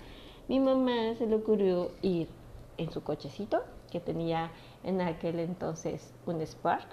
Mi 0.47 0.59
mamá 0.59 1.15
se 1.17 1.27
le 1.27 1.35
ocurrió 1.35 1.91
ir 2.01 2.27
en 2.77 2.91
su 2.91 3.03
cochecito, 3.03 3.61
que 3.91 3.99
tenía 3.99 4.51
en 4.83 5.01
aquel 5.01 5.39
entonces 5.39 6.13
un 6.25 6.41
Spark. 6.41 6.87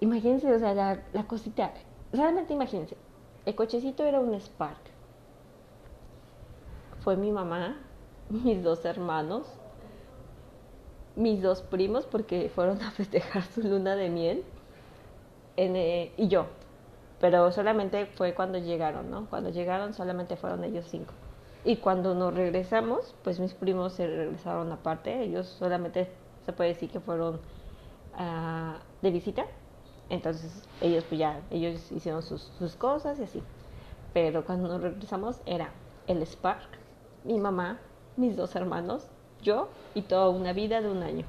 Imagínense, 0.00 0.54
o 0.54 0.58
sea, 0.58 0.74
la, 0.74 1.02
la 1.12 1.24
cosita, 1.24 1.72
realmente 2.12 2.52
imagínense, 2.52 2.96
el 3.44 3.54
cochecito 3.54 4.04
era 4.04 4.20
un 4.20 4.38
Spark. 4.38 4.78
Fue 7.00 7.16
mi 7.16 7.32
mamá, 7.32 7.76
mis 8.28 8.62
dos 8.62 8.84
hermanos, 8.84 9.46
mis 11.18 11.42
dos 11.42 11.62
primos, 11.62 12.06
porque 12.06 12.50
fueron 12.54 12.80
a 12.82 12.90
festejar 12.92 13.42
su 13.42 13.62
luna 13.62 13.96
de 13.96 14.08
miel, 14.08 14.44
eh, 15.56 16.12
y 16.16 16.28
yo. 16.28 16.46
Pero 17.20 17.50
solamente 17.50 18.06
fue 18.06 18.32
cuando 18.34 18.58
llegaron, 18.58 19.10
¿no? 19.10 19.26
Cuando 19.28 19.50
llegaron 19.50 19.92
solamente 19.92 20.36
fueron 20.36 20.64
ellos 20.64 20.86
cinco. 20.88 21.12
Y 21.64 21.76
cuando 21.76 22.14
nos 22.14 22.32
regresamos, 22.32 23.14
pues 23.24 23.40
mis 23.40 23.54
primos 23.54 23.94
se 23.94 24.06
regresaron 24.06 24.70
aparte. 24.70 25.22
Ellos 25.24 25.46
solamente 25.46 26.08
se 26.46 26.52
puede 26.52 26.70
decir 26.70 26.88
que 26.88 27.00
fueron 27.00 27.40
uh, 28.14 28.78
de 29.02 29.10
visita 29.10 29.44
entonces 30.10 30.66
ellos 30.80 31.04
pues 31.08 31.18
ya, 31.18 31.42
ellos 31.50 31.92
hicieron 31.92 32.22
sus, 32.22 32.42
sus 32.58 32.76
cosas 32.76 33.18
y 33.18 33.24
así. 33.24 33.42
Pero 34.14 34.44
cuando 34.44 34.68
nos 34.68 34.80
regresamos 34.80 35.40
era 35.44 35.70
el 36.06 36.22
Spark, 36.26 36.68
mi 37.24 37.38
mamá, 37.38 37.78
mis 38.16 38.36
dos 38.36 38.56
hermanos, 38.56 39.06
yo 39.42 39.68
y 39.94 40.02
toda 40.02 40.28
una 40.28 40.52
vida 40.52 40.80
de 40.80 40.90
un 40.90 41.02
año. 41.02 41.24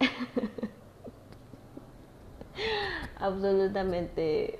Absolutamente 3.18 4.58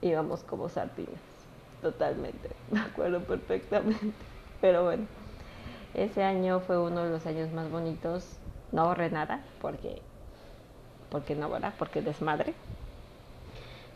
íbamos 0.00 0.42
como 0.42 0.68
sardinas, 0.68 1.20
totalmente, 1.80 2.50
me 2.70 2.80
acuerdo 2.80 3.20
perfectamente. 3.20 4.12
Pero 4.60 4.84
bueno, 4.84 5.06
ese 5.94 6.22
año 6.22 6.60
fue 6.60 6.78
uno 6.78 7.04
de 7.04 7.10
los 7.10 7.26
años 7.26 7.52
más 7.52 7.70
bonitos. 7.70 8.24
No 8.70 8.82
ahorré 8.82 9.10
nada 9.10 9.44
porque 9.60 10.00
porque 11.10 11.34
no, 11.34 11.50
¿verdad? 11.50 11.74
Porque 11.78 12.00
desmadre. 12.00 12.54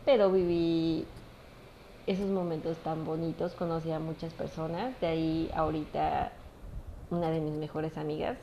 Pero 0.05 0.31
viví 0.31 1.05
esos 2.05 2.29
momentos 2.29 2.77
tan 2.77 3.03
bonitos, 3.03 3.53
conocí 3.53 3.91
a 3.91 3.99
muchas 3.99 4.33
personas, 4.33 4.97
de 5.01 5.07
ahí 5.07 5.51
ahorita 5.53 6.31
una 7.09 7.29
de 7.31 7.39
mis 7.39 7.53
mejores 7.53 7.97
amigas, 7.97 8.37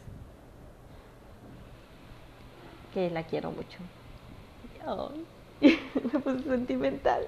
que 2.93 3.11
la 3.11 3.25
quiero 3.25 3.51
mucho. 3.53 3.79
me 5.61 6.19
puse 6.21 6.43
sentimental. 6.45 7.27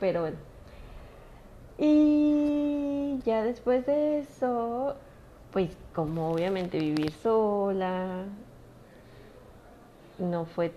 Pero 0.00 0.20
bueno. 0.22 0.36
Y 1.78 3.18
ya 3.24 3.42
después 3.42 3.86
de 3.86 4.20
eso, 4.20 4.96
pues 5.52 5.70
como 5.94 6.32
obviamente 6.32 6.78
vivir 6.78 7.12
sola, 7.12 8.24
no 10.18 10.46
fue 10.46 10.72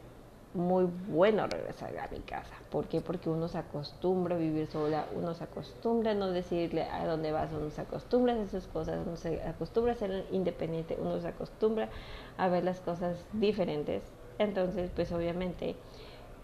muy 0.56 0.86
bueno 1.08 1.48
regresar 1.48 1.98
a 1.98 2.08
mi 2.08 2.20
casa. 2.20 2.56
¿Por 2.72 2.88
qué? 2.88 3.02
Porque 3.02 3.30
uno 3.30 3.48
se 3.48 3.58
acostumbra 3.58 4.36
a 4.36 4.40
vivir 4.40 4.68
sola, 4.68 5.06
uno 5.16 5.34
se 5.34 5.44
acostumbra 5.44 6.12
a 6.12 6.14
no 6.16 6.32
decirle 6.32 6.84
a 6.84 7.06
dónde 7.06 7.32
vas, 7.32 7.52
uno 7.52 7.70
se 7.70 7.82
acostumbra 7.82 8.34
a 8.34 8.36
hacer 8.38 8.62
sus 8.62 8.70
cosas, 8.72 9.06
uno 9.06 9.18
se 9.18 9.42
acostumbra 9.44 9.94
a 9.94 9.96
ser 9.96 10.26
independiente, 10.32 10.98
uno 11.00 11.20
se 11.20 11.28
acostumbra 11.28 11.90
a 12.38 12.48
ver 12.48 12.64
las 12.64 12.80
cosas 12.80 13.18
diferentes. 13.34 14.04
Entonces, 14.40 14.90
pues 14.96 15.12
obviamente, 15.12 15.76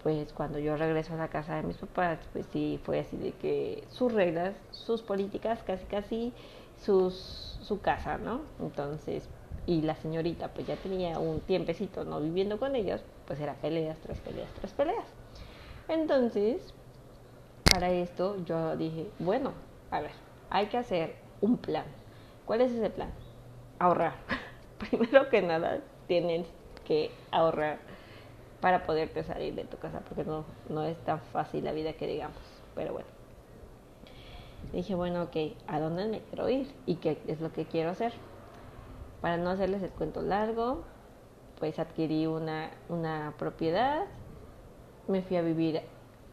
pues 0.03 0.33
cuando 0.33 0.59
yo 0.59 0.75
regreso 0.75 1.13
a 1.13 1.17
la 1.17 1.29
casa 1.29 1.55
de 1.55 1.63
mis 1.63 1.77
papás, 1.77 2.19
pues 2.33 2.45
sí 2.51 2.79
fue 2.83 2.99
así 2.99 3.17
de 3.17 3.31
que 3.31 3.83
sus 3.91 4.11
reglas, 4.13 4.55
sus 4.71 5.01
políticas, 5.01 5.63
casi 5.63 5.85
casi 5.85 6.33
sus, 6.83 7.57
su 7.61 7.79
casa, 7.79 8.17
¿no? 8.17 8.41
Entonces, 8.59 9.29
y 9.65 9.81
la 9.81 9.95
señorita 9.95 10.49
pues 10.49 10.67
ya 10.67 10.75
tenía 10.75 11.19
un 11.19 11.39
tiempecito 11.41 12.03
no 12.03 12.19
viviendo 12.19 12.59
con 12.59 12.75
ellos, 12.75 13.01
pues 13.27 13.39
era 13.39 13.53
peleas 13.55 13.97
tras 13.99 14.19
peleas 14.19 14.49
tras 14.53 14.73
peleas. 14.73 15.05
Entonces, 15.87 16.73
para 17.71 17.91
esto 17.91 18.37
yo 18.45 18.75
dije, 18.77 19.09
bueno, 19.19 19.53
a 19.91 20.01
ver, 20.01 20.11
hay 20.49 20.67
que 20.67 20.77
hacer 20.77 21.15
un 21.41 21.57
plan. 21.57 21.85
¿Cuál 22.45 22.61
es 22.61 22.71
ese 22.71 22.89
plan? 22.89 23.11
Ahorrar. 23.79 24.15
Primero 24.89 25.29
que 25.29 25.41
nada, 25.41 25.79
tienes 26.07 26.47
que 26.85 27.11
ahorrar 27.31 27.79
para 28.61 28.83
poderte 28.83 29.23
salir 29.23 29.55
de 29.55 29.63
tu 29.63 29.77
casa, 29.77 30.01
porque 30.07 30.23
no, 30.23 30.45
no 30.69 30.83
es 30.83 30.97
tan 31.03 31.19
fácil 31.19 31.63
la 31.63 31.71
vida 31.71 31.93
que 31.93 32.07
digamos. 32.07 32.37
Pero 32.75 32.93
bueno. 32.93 33.07
Dije, 34.73 34.95
bueno, 34.95 35.23
ok, 35.23 35.35
¿a 35.67 35.79
dónde 35.79 36.07
me 36.07 36.21
quiero 36.21 36.47
ir? 36.47 36.71
¿Y 36.85 36.95
qué 36.95 37.17
es 37.27 37.41
lo 37.41 37.51
que 37.51 37.65
quiero 37.65 37.89
hacer? 37.89 38.13
Para 39.21 39.37
no 39.37 39.51
hacerles 39.51 39.83
el 39.83 39.91
cuento 39.91 40.21
largo, 40.21 40.83
pues 41.59 41.77
adquirí 41.77 42.25
una, 42.25 42.71
una 42.89 43.35
propiedad, 43.37 44.05
me 45.07 45.21
fui 45.21 45.37
a 45.37 45.41
vivir 45.41 45.81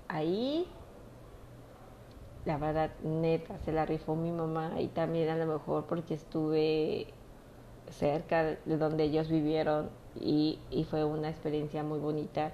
ahí. 0.08 0.66
La 2.46 2.56
verdad, 2.56 2.90
neta, 3.02 3.58
se 3.58 3.72
la 3.72 3.84
rifó 3.84 4.16
mi 4.16 4.32
mamá 4.32 4.80
y 4.80 4.88
también 4.88 5.28
a 5.28 5.36
lo 5.36 5.46
mejor 5.46 5.84
porque 5.84 6.14
estuve 6.14 7.08
cerca 7.90 8.42
de 8.42 8.78
donde 8.78 9.04
ellos 9.04 9.28
vivieron 9.28 9.90
y, 10.18 10.58
y 10.70 10.84
fue 10.84 11.04
una 11.04 11.28
experiencia 11.28 11.82
muy 11.82 11.98
bonita 11.98 12.52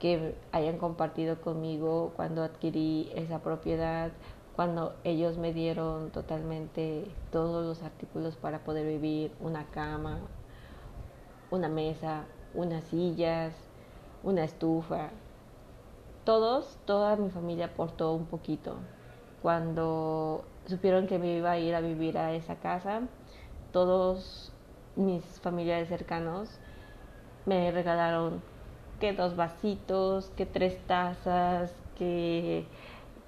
que 0.00 0.34
hayan 0.52 0.76
compartido 0.76 1.40
conmigo 1.40 2.12
cuando 2.16 2.42
adquirí 2.42 3.10
esa 3.14 3.38
propiedad, 3.38 4.10
cuando 4.56 4.94
ellos 5.04 5.36
me 5.36 5.52
dieron 5.52 6.10
totalmente 6.10 7.04
todos 7.30 7.64
los 7.66 7.82
artículos 7.82 8.36
para 8.36 8.60
poder 8.60 8.86
vivir, 8.86 9.30
una 9.38 9.66
cama, 9.66 10.18
una 11.50 11.68
mesa, 11.68 12.24
unas 12.54 12.84
sillas, 12.84 13.54
una 14.22 14.44
estufa. 14.44 15.10
Todos, 16.24 16.78
toda 16.86 17.16
mi 17.16 17.28
familia 17.28 17.66
aportó 17.66 18.14
un 18.14 18.24
poquito. 18.24 18.76
Cuando 19.42 20.44
supieron 20.64 21.06
que 21.06 21.18
me 21.18 21.36
iba 21.36 21.50
a 21.50 21.58
ir 21.58 21.74
a 21.74 21.82
vivir 21.82 22.16
a 22.16 22.32
esa 22.32 22.56
casa, 22.56 23.02
todos 23.72 24.52
mis 24.96 25.22
familiares 25.40 25.88
cercanos 25.88 26.48
me 27.44 27.70
regalaron 27.70 28.42
que 28.98 29.12
dos 29.12 29.36
vasitos, 29.36 30.30
que 30.30 30.46
tres 30.46 30.78
tazas, 30.86 31.74
que, 31.96 32.66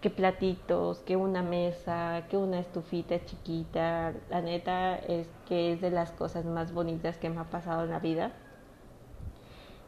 que 0.00 0.10
platitos, 0.10 0.98
que 1.00 1.16
una 1.16 1.42
mesa, 1.42 2.24
que 2.30 2.36
una 2.36 2.60
estufita 2.60 3.24
chiquita. 3.24 4.14
La 4.30 4.40
neta 4.40 4.96
es 4.96 5.28
que 5.48 5.72
es 5.72 5.80
de 5.80 5.90
las 5.90 6.12
cosas 6.12 6.44
más 6.44 6.72
bonitas 6.72 7.16
que 7.18 7.30
me 7.30 7.40
ha 7.40 7.44
pasado 7.44 7.84
en 7.84 7.90
la 7.90 7.98
vida. 7.98 8.32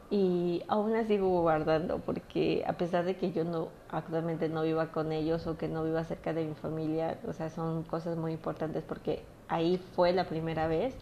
Y 0.09 0.63
aún 0.67 0.91
las 0.91 1.07
sigo 1.07 1.41
guardando 1.41 1.99
porque 1.99 2.65
a 2.67 2.73
pesar 2.73 3.05
de 3.05 3.15
que 3.15 3.31
yo 3.31 3.45
no 3.45 3.69
actualmente 3.89 4.49
no 4.49 4.63
viva 4.63 4.91
con 4.91 5.13
ellos 5.13 5.47
o 5.47 5.57
que 5.57 5.69
no 5.69 5.85
viva 5.85 6.03
cerca 6.03 6.33
de 6.33 6.43
mi 6.43 6.53
familia, 6.53 7.17
o 7.25 7.31
sea, 7.31 7.49
son 7.49 7.83
cosas 7.83 8.17
muy 8.17 8.33
importantes 8.33 8.83
porque 8.85 9.23
ahí 9.47 9.77
fue 9.95 10.11
la 10.11 10.25
primera 10.25 10.67
vez 10.67 10.93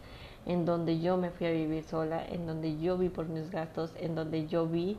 en 0.46 0.66
donde 0.66 1.00
yo 1.00 1.18
me 1.18 1.32
fui 1.32 1.48
a 1.48 1.52
vivir 1.52 1.84
sola, 1.86 2.24
en 2.24 2.46
donde 2.46 2.80
yo 2.80 3.00
vi 3.00 3.10
por 3.10 3.28
mis 3.28 3.50
gastos, 3.50 3.94
en 3.98 4.14
donde 4.14 4.46
yo 4.46 4.68
vi 4.68 4.96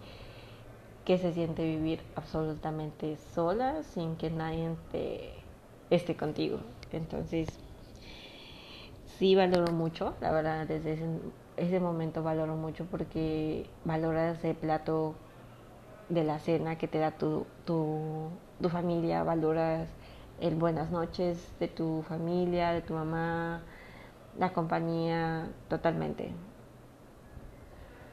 que 1.05 1.19
se 1.19 1.33
siente 1.33 1.65
vivir 1.65 2.01
absolutamente 2.15 3.17
sola 3.35 3.83
sin 3.83 4.17
que 4.17 4.31
nadie 4.31 4.71
te 4.93 5.33
esté 5.91 6.17
contigo. 6.17 6.61
Entonces, 6.93 7.49
sí 9.19 9.35
valoro 9.35 9.73
mucho, 9.73 10.15
la 10.21 10.33
verdad, 10.33 10.67
desde 10.67 10.99
ese, 11.57 11.81
momento 11.81 12.23
valoro 12.23 12.57
mucho 12.57 12.87
porque 12.87 13.67
valoras 13.85 14.39
ese 14.39 14.55
plato 14.55 15.15
de 16.09 16.25
la 16.25 16.39
cena 16.39 16.77
que 16.77 16.89
te 16.89 16.99
da 16.99 17.13
tu, 17.13 17.47
tu 17.67 18.69
familia, 18.69 19.23
valoras 19.23 19.89
el 20.41 20.55
buenas 20.55 20.91
noches 20.91 21.53
de 21.61 21.69
tu 21.69 22.03
familia, 22.09 22.73
de 22.73 22.81
tu 22.81 22.95
mamá, 22.95 23.61
la 24.39 24.53
compañía 24.53 25.49
totalmente. 25.69 26.33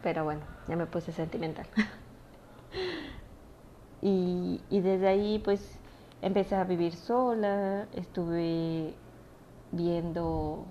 Pero 0.03 0.23
bueno, 0.23 0.41
ya 0.67 0.75
me 0.75 0.85
puse 0.85 1.11
sentimental. 1.11 1.65
y, 4.01 4.61
y 4.69 4.79
desde 4.81 5.07
ahí 5.07 5.39
pues 5.39 5.79
empecé 6.21 6.55
a 6.55 6.63
vivir 6.63 6.95
sola, 6.95 7.87
estuve 7.93 8.93
viendo 9.71 10.65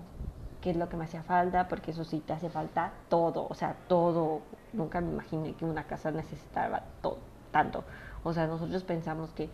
qué 0.61 0.71
es 0.71 0.77
lo 0.77 0.89
que 0.89 0.97
me 0.97 1.05
hacía 1.05 1.23
falta, 1.23 1.67
porque 1.67 1.91
eso 1.91 2.03
sí 2.03 2.19
te 2.19 2.33
hace 2.33 2.49
falta 2.49 2.93
todo, 3.09 3.47
o 3.49 3.53
sea, 3.53 3.75
todo. 3.87 4.41
Nunca 4.73 5.01
me 5.01 5.11
imaginé 5.11 5.53
que 5.53 5.65
una 5.65 5.85
casa 5.85 6.11
necesitaba 6.11 6.83
todo, 7.01 7.19
tanto. 7.51 7.83
O 8.23 8.33
sea, 8.33 8.47
nosotros 8.47 8.83
pensamos 8.83 9.31
que 9.31 9.49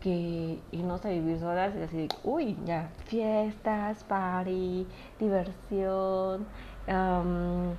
que 0.00 0.62
irnos 0.72 1.04
a 1.04 1.08
vivir 1.08 1.40
solas 1.40 1.74
y 1.74 1.78
decir, 1.78 2.10
uy, 2.22 2.56
ya, 2.64 2.90
fiestas, 3.06 4.04
party, 4.04 4.86
diversión, 5.18 6.46
um, 6.86 7.74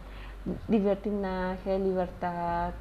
divertinaje, 0.67 1.79
libertad. 1.79 2.73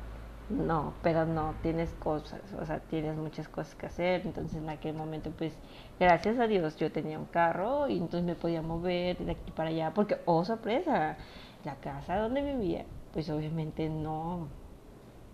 No, 0.48 0.94
pero 1.02 1.26
no, 1.26 1.56
tienes 1.60 1.90
cosas, 1.94 2.40
o 2.52 2.64
sea, 2.64 2.78
tienes 2.78 3.16
muchas 3.16 3.48
cosas 3.48 3.74
que 3.74 3.86
hacer. 3.86 4.22
Entonces 4.24 4.56
en 4.58 4.68
aquel 4.70 4.94
momento, 4.94 5.30
pues, 5.36 5.52
gracias 5.98 6.38
a 6.38 6.46
Dios 6.46 6.76
yo 6.76 6.92
tenía 6.92 7.18
un 7.18 7.26
carro 7.26 7.88
y 7.88 7.94
entonces 7.94 8.24
me 8.24 8.36
podía 8.36 8.62
mover 8.62 9.18
de 9.18 9.32
aquí 9.32 9.50
para 9.50 9.70
allá, 9.70 9.92
porque, 9.92 10.18
oh 10.24 10.44
sorpresa, 10.44 11.16
la 11.64 11.74
casa 11.76 12.16
donde 12.18 12.42
vivía, 12.42 12.84
pues 13.12 13.28
obviamente 13.30 13.88
no, 13.88 14.46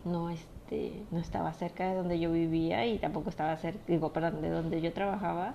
no, 0.05 0.31
es 0.31 0.47
este, 0.73 1.05
no 1.11 1.19
estaba 1.19 1.53
cerca 1.53 1.89
de 1.89 1.95
donde 1.97 2.19
yo 2.19 2.33
vivía 2.33 2.87
y 2.87 2.99
tampoco 2.99 3.29
estaba 3.29 3.57
cerca, 3.57 3.81
digo, 3.87 4.13
perdón, 4.13 4.41
de 4.41 4.49
donde 4.49 4.81
yo 4.81 4.93
trabajaba 4.93 5.55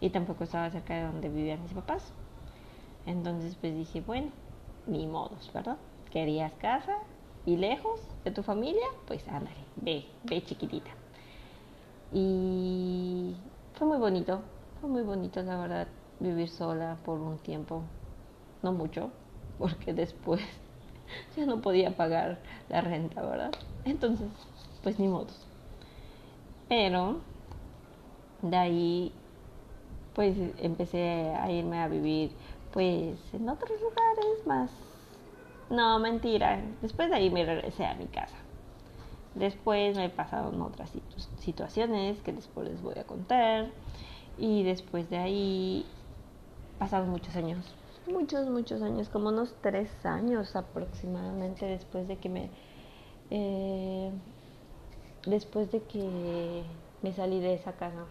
y 0.00 0.10
tampoco 0.10 0.44
estaba 0.44 0.70
cerca 0.70 0.94
de 0.94 1.02
donde 1.04 1.28
vivían 1.28 1.62
mis 1.62 1.72
papás. 1.72 2.12
Entonces 3.06 3.56
pues 3.60 3.74
dije, 3.74 4.02
bueno, 4.02 4.30
ni 4.86 5.06
modos, 5.06 5.50
¿verdad? 5.54 5.78
Querías 6.10 6.52
casa 6.54 6.96
y 7.48 7.56
lejos 7.56 7.98
de 8.24 8.30
tu 8.30 8.42
familia, 8.42 8.84
pues 9.06 9.26
ándale, 9.26 9.56
ve, 9.76 10.04
ve 10.24 10.44
chiquitita. 10.44 10.90
Y 12.12 13.34
fue 13.72 13.86
muy 13.86 13.96
bonito, 13.96 14.42
fue 14.80 14.90
muy 14.90 15.00
bonito 15.00 15.42
la 15.42 15.56
verdad 15.56 15.88
vivir 16.20 16.50
sola 16.50 16.98
por 17.06 17.18
un 17.18 17.38
tiempo, 17.38 17.84
no 18.62 18.72
mucho, 18.72 19.10
porque 19.58 19.94
después 19.94 20.42
ya 21.36 21.46
no 21.46 21.62
podía 21.62 21.96
pagar 21.96 22.38
la 22.68 22.82
renta, 22.82 23.22
¿verdad? 23.22 23.52
Entonces 23.86 24.28
pues 24.82 24.98
ni 24.98 25.08
modos. 25.08 25.46
Pero 26.68 27.20
de 28.42 28.56
ahí 28.58 29.12
pues 30.12 30.36
empecé 30.58 31.30
a 31.34 31.50
irme 31.50 31.80
a 31.80 31.88
vivir 31.88 32.30
pues 32.74 33.18
en 33.32 33.48
otros 33.48 33.80
lugares 33.80 34.46
más. 34.46 34.87
No, 35.70 35.98
mentira. 35.98 36.62
Después 36.80 37.10
de 37.10 37.16
ahí 37.16 37.30
me 37.30 37.44
regresé 37.44 37.84
a 37.84 37.94
mi 37.94 38.06
casa. 38.06 38.36
Después 39.34 39.96
me 39.96 40.08
pasaron 40.08 40.60
otras 40.62 40.90
situaciones 41.38 42.20
que 42.22 42.32
después 42.32 42.68
les 42.68 42.82
voy 42.82 42.98
a 42.98 43.04
contar. 43.04 43.68
Y 44.38 44.62
después 44.62 45.10
de 45.10 45.18
ahí 45.18 45.86
pasaron 46.78 47.10
muchos 47.10 47.36
años. 47.36 47.64
Muchos, 48.06 48.48
muchos 48.48 48.80
años. 48.82 49.08
Como 49.08 49.28
unos 49.28 49.54
tres 49.60 49.90
años 50.04 50.56
aproximadamente 50.56 51.66
después 51.66 52.08
de 52.08 52.16
que 52.16 52.28
me... 52.28 52.50
Eh, 53.30 54.10
después 55.26 55.70
de 55.70 55.82
que 55.82 56.62
me 57.02 57.12
salí 57.12 57.40
de 57.40 57.54
esa 57.54 57.72
casa. 57.72 58.06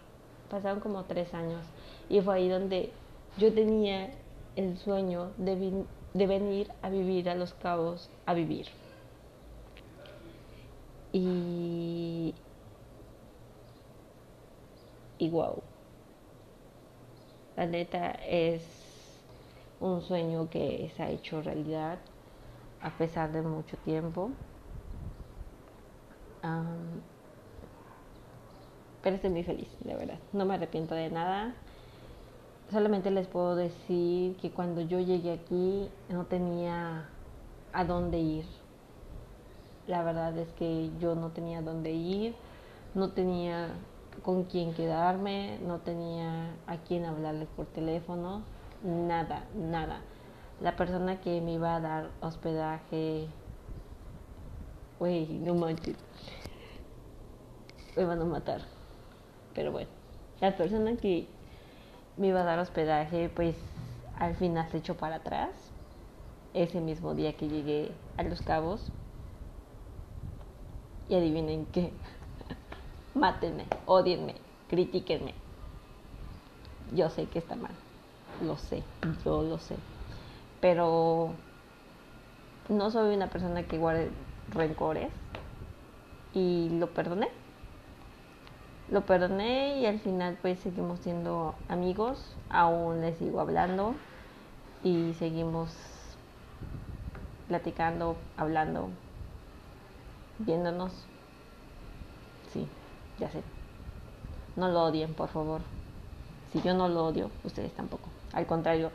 Pasaron 0.49 0.79
como 0.79 1.03
tres 1.03 1.33
años 1.33 1.61
y 2.09 2.21
fue 2.21 2.35
ahí 2.35 2.47
donde 2.47 2.91
yo 3.37 3.53
tenía 3.53 4.11
el 4.55 4.77
sueño 4.77 5.31
de, 5.37 5.85
de 6.17 6.25
venir 6.27 6.71
a 6.81 6.89
vivir 6.89 7.29
a 7.29 7.35
Los 7.35 7.53
Cabos, 7.53 8.09
a 8.25 8.33
vivir. 8.33 8.67
Y, 11.13 12.33
y 15.19 15.29
wow, 15.29 15.61
la 17.55 17.65
neta 17.65 18.11
es 18.27 18.63
un 19.79 20.01
sueño 20.01 20.49
que 20.49 20.91
se 20.95 21.03
ha 21.03 21.09
hecho 21.11 21.41
realidad 21.41 21.99
a 22.81 22.91
pesar 22.97 23.31
de 23.31 23.41
mucho 23.41 23.77
tiempo 23.77 24.31
pero 29.01 29.15
estoy 29.15 29.29
muy 29.31 29.43
feliz, 29.43 29.69
de 29.79 29.95
verdad. 29.95 30.19
No 30.33 30.45
me 30.45 30.55
arrepiento 30.55 30.93
de 30.95 31.09
nada. 31.09 31.53
Solamente 32.71 33.11
les 33.11 33.27
puedo 33.27 33.55
decir 33.55 34.35
que 34.37 34.51
cuando 34.51 34.81
yo 34.81 34.99
llegué 34.99 35.31
aquí 35.31 35.89
no 36.09 36.25
tenía 36.25 37.07
a 37.71 37.85
dónde 37.85 38.19
ir. 38.19 38.45
La 39.87 40.03
verdad 40.03 40.37
es 40.37 40.51
que 40.51 40.91
yo 40.99 41.15
no 41.15 41.29
tenía 41.29 41.59
a 41.59 41.61
dónde 41.61 41.91
ir, 41.91 42.35
no 42.93 43.11
tenía 43.11 43.69
con 44.21 44.43
quién 44.43 44.73
quedarme, 44.73 45.59
no 45.65 45.79
tenía 45.79 46.55
a 46.67 46.75
quién 46.85 47.05
hablarles 47.05 47.47
por 47.55 47.67
teléfono, 47.67 48.41
nada, 48.83 49.45
nada. 49.55 50.01
La 50.59 50.75
persona 50.75 51.21
que 51.21 51.39
me 51.39 51.53
iba 51.53 51.73
a 51.73 51.79
dar 51.79 52.09
hospedaje, 52.19 53.27
güey, 54.99 55.25
no 55.39 55.55
manches, 55.55 55.95
me 57.95 58.03
van 58.03 58.21
a 58.21 58.25
matar. 58.25 58.59
Pero 59.53 59.71
bueno, 59.71 59.89
la 60.41 60.57
persona 60.57 60.97
que 60.97 61.29
me 62.17 62.27
iba 62.27 62.41
a 62.41 62.43
dar 62.43 62.59
hospedaje, 62.59 63.29
pues 63.29 63.55
al 64.17 64.35
final 64.35 64.69
se 64.71 64.77
echó 64.77 64.95
para 64.95 65.17
atrás. 65.17 65.49
Ese 66.53 66.81
mismo 66.81 67.13
día 67.13 67.33
que 67.33 67.47
llegué 67.47 67.91
a 68.17 68.23
Los 68.23 68.41
Cabos. 68.41 68.91
Y 71.09 71.15
adivinen 71.15 71.65
qué. 71.67 71.91
Mátenme, 73.13 73.65
odienme, 73.85 74.35
critíquenme. 74.67 75.33
Yo 76.93 77.09
sé 77.09 77.25
que 77.25 77.39
está 77.39 77.55
mal. 77.55 77.71
Lo 78.41 78.57
sé, 78.57 78.83
yo 79.23 79.43
lo 79.43 79.57
sé. 79.59 79.75
Pero 80.59 81.31
no 82.69 82.91
soy 82.91 83.15
una 83.15 83.29
persona 83.29 83.63
que 83.63 83.77
guarde 83.77 84.09
rencores. 84.49 85.11
Y 86.33 86.69
lo 86.71 86.87
perdoné 86.87 87.29
lo 88.89 89.05
perdoné 89.05 89.79
y 89.79 89.85
al 89.85 89.99
final 89.99 90.37
pues 90.41 90.59
seguimos 90.59 90.99
siendo 90.99 91.55
amigos, 91.67 92.35
aún 92.49 93.01
le 93.01 93.13
sigo 93.15 93.39
hablando 93.39 93.93
y 94.83 95.13
seguimos 95.19 95.75
platicando, 97.47 98.15
hablando, 98.37 98.89
viéndonos. 100.39 100.91
Sí, 102.53 102.67
ya 103.19 103.29
sé. 103.29 103.41
No 104.55 104.69
lo 104.69 104.83
odien, 104.83 105.13
por 105.13 105.29
favor. 105.29 105.61
Si 106.51 106.61
yo 106.61 106.73
no 106.73 106.87
lo 106.87 107.05
odio, 107.05 107.29
ustedes 107.43 107.73
tampoco. 107.73 108.09
Al 108.33 108.45
contrario, 108.47 108.91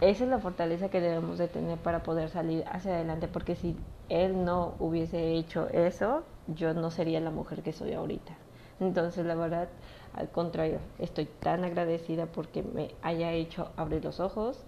esa 0.00 0.24
es 0.24 0.30
la 0.30 0.38
fortaleza 0.38 0.88
que 0.88 1.00
debemos 1.00 1.38
de 1.38 1.48
tener 1.48 1.78
para 1.78 2.02
poder 2.02 2.30
salir 2.30 2.64
hacia 2.70 2.94
adelante, 2.94 3.28
porque 3.28 3.56
si 3.56 3.76
él 4.08 4.44
no 4.44 4.74
hubiese 4.78 5.34
hecho 5.34 5.68
eso, 5.68 6.24
yo 6.46 6.74
no 6.74 6.90
sería 6.90 7.20
la 7.20 7.30
mujer 7.30 7.62
que 7.62 7.72
soy 7.72 7.92
ahorita. 7.92 8.43
Entonces, 8.84 9.24
la 9.24 9.34
verdad, 9.34 9.68
al 10.12 10.28
contrario, 10.28 10.78
estoy 10.98 11.24
tan 11.24 11.64
agradecida 11.64 12.26
porque 12.26 12.62
me 12.62 12.90
haya 13.00 13.32
hecho 13.32 13.70
abrir 13.76 14.04
los 14.04 14.20
ojos, 14.20 14.62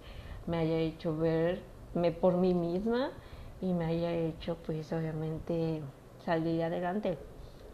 me 0.47 0.57
haya 0.57 0.79
hecho 0.79 1.15
verme 1.15 2.11
por 2.19 2.35
mí 2.35 2.55
misma 2.55 3.11
y 3.61 3.73
me 3.73 3.85
haya 3.85 4.11
hecho 4.11 4.57
pues 4.65 4.91
obviamente 4.91 5.81
salir 6.25 6.63
adelante 6.63 7.17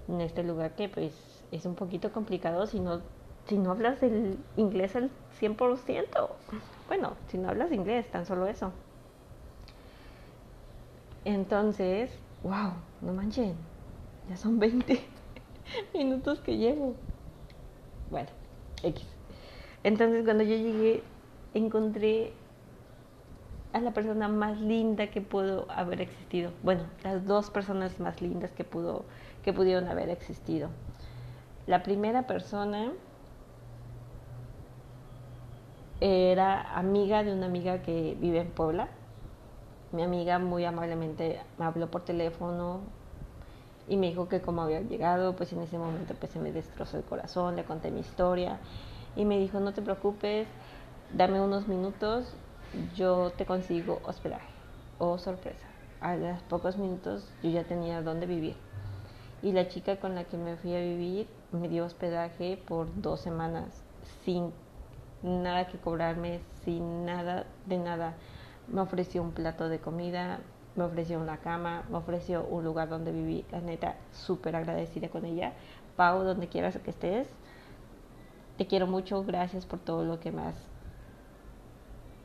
en 0.09 0.19
este 0.19 0.43
lugar 0.43 0.75
que 0.75 0.89
pues 0.89 1.13
es 1.51 1.65
un 1.65 1.75
poquito 1.75 2.11
complicado 2.11 2.67
si 2.67 2.81
no, 2.81 3.01
si 3.47 3.57
no 3.57 3.71
hablas 3.71 4.03
el 4.03 4.37
inglés 4.57 4.97
al 4.97 5.11
100%. 5.39 6.29
Bueno, 6.89 7.13
si 7.29 7.37
no 7.37 7.49
hablas 7.49 7.71
inglés, 7.71 8.11
tan 8.11 8.25
solo 8.25 8.47
eso. 8.47 8.73
Entonces, 11.23 12.11
wow, 12.43 12.73
no 13.01 13.13
manchen, 13.13 13.55
ya 14.29 14.35
son 14.35 14.59
20 14.59 15.01
minutos 15.93 16.39
que 16.39 16.57
llevo. 16.57 16.95
Bueno, 18.09 18.29
X. 18.83 19.05
Entonces 19.83 20.23
cuando 20.23 20.43
yo 20.43 20.55
llegué, 20.55 21.03
encontré 21.53 22.33
a 23.73 23.79
la 23.79 23.91
persona 23.91 24.27
más 24.27 24.59
linda 24.59 25.07
que 25.07 25.21
pudo 25.21 25.65
haber 25.69 26.01
existido. 26.01 26.51
Bueno, 26.61 26.83
las 27.03 27.25
dos 27.25 27.49
personas 27.49 27.99
más 27.99 28.21
lindas 28.21 28.51
que 28.51 28.63
pudo 28.63 29.05
que 29.43 29.51
pudieron 29.51 29.87
haber 29.87 30.09
existido. 30.09 30.69
La 31.67 31.83
primera 31.83 32.27
persona 32.27 32.91
era 35.99 36.77
amiga 36.77 37.23
de 37.23 37.33
una 37.33 37.45
amiga 37.45 37.81
que 37.81 38.17
vive 38.19 38.39
en 38.41 38.49
Puebla. 38.49 38.87
Mi 39.91 40.03
amiga 40.03 40.39
muy 40.39 40.65
amablemente 40.65 41.39
me 41.57 41.65
habló 41.65 41.89
por 41.89 42.03
teléfono 42.03 42.81
y 43.87 43.97
me 43.97 44.07
dijo 44.07 44.27
que 44.27 44.41
como 44.41 44.61
había 44.61 44.81
llegado, 44.81 45.35
pues 45.35 45.51
en 45.53 45.61
ese 45.61 45.77
momento 45.77 46.13
pues 46.19 46.31
se 46.31 46.39
me 46.39 46.51
destrozó 46.51 46.97
el 46.97 47.03
corazón, 47.03 47.55
le 47.55 47.63
conté 47.63 47.91
mi 47.91 47.99
historia 47.99 48.59
y 49.15 49.25
me 49.25 49.37
dijo, 49.39 49.59
no 49.59 49.73
te 49.73 49.81
preocupes, 49.81 50.47
dame 51.13 51.41
unos 51.41 51.67
minutos 51.67 52.33
yo 52.95 53.31
te 53.31 53.45
consigo 53.45 53.99
hospedaje. 54.03 54.51
Oh, 54.97 55.17
sorpresa. 55.17 55.67
A 56.01 56.15
los 56.15 56.41
pocos 56.43 56.77
minutos 56.77 57.31
yo 57.41 57.49
ya 57.49 57.63
tenía 57.63 58.01
dónde 58.01 58.25
vivir. 58.25 58.55
Y 59.41 59.51
la 59.51 59.67
chica 59.67 59.97
con 59.97 60.15
la 60.15 60.23
que 60.23 60.37
me 60.37 60.55
fui 60.55 60.75
a 60.75 60.79
vivir 60.79 61.27
me 61.51 61.69
dio 61.69 61.85
hospedaje 61.85 62.57
por 62.67 62.87
dos 63.01 63.21
semanas 63.21 63.83
sin 64.23 64.51
nada 65.21 65.67
que 65.67 65.77
cobrarme, 65.77 66.41
sin 66.63 67.05
nada 67.05 67.45
de 67.65 67.77
nada. 67.77 68.15
Me 68.67 68.81
ofreció 68.81 69.21
un 69.21 69.31
plato 69.31 69.69
de 69.69 69.79
comida, 69.79 70.39
me 70.75 70.83
ofreció 70.83 71.19
una 71.19 71.37
cama, 71.37 71.83
me 71.89 71.97
ofreció 71.97 72.43
un 72.45 72.63
lugar 72.63 72.89
donde 72.89 73.11
vivir. 73.11 73.45
La 73.51 73.61
neta, 73.61 73.95
súper 74.11 74.55
agradecida 74.55 75.09
con 75.09 75.25
ella. 75.25 75.53
Pau, 75.95 76.23
donde 76.23 76.47
quieras 76.47 76.77
que 76.79 76.89
estés, 76.89 77.27
te 78.57 78.65
quiero 78.67 78.87
mucho, 78.87 79.23
gracias 79.23 79.65
por 79.65 79.79
todo 79.79 80.03
lo 80.03 80.19
que 80.19 80.31
me 80.31 80.41
has 80.41 80.55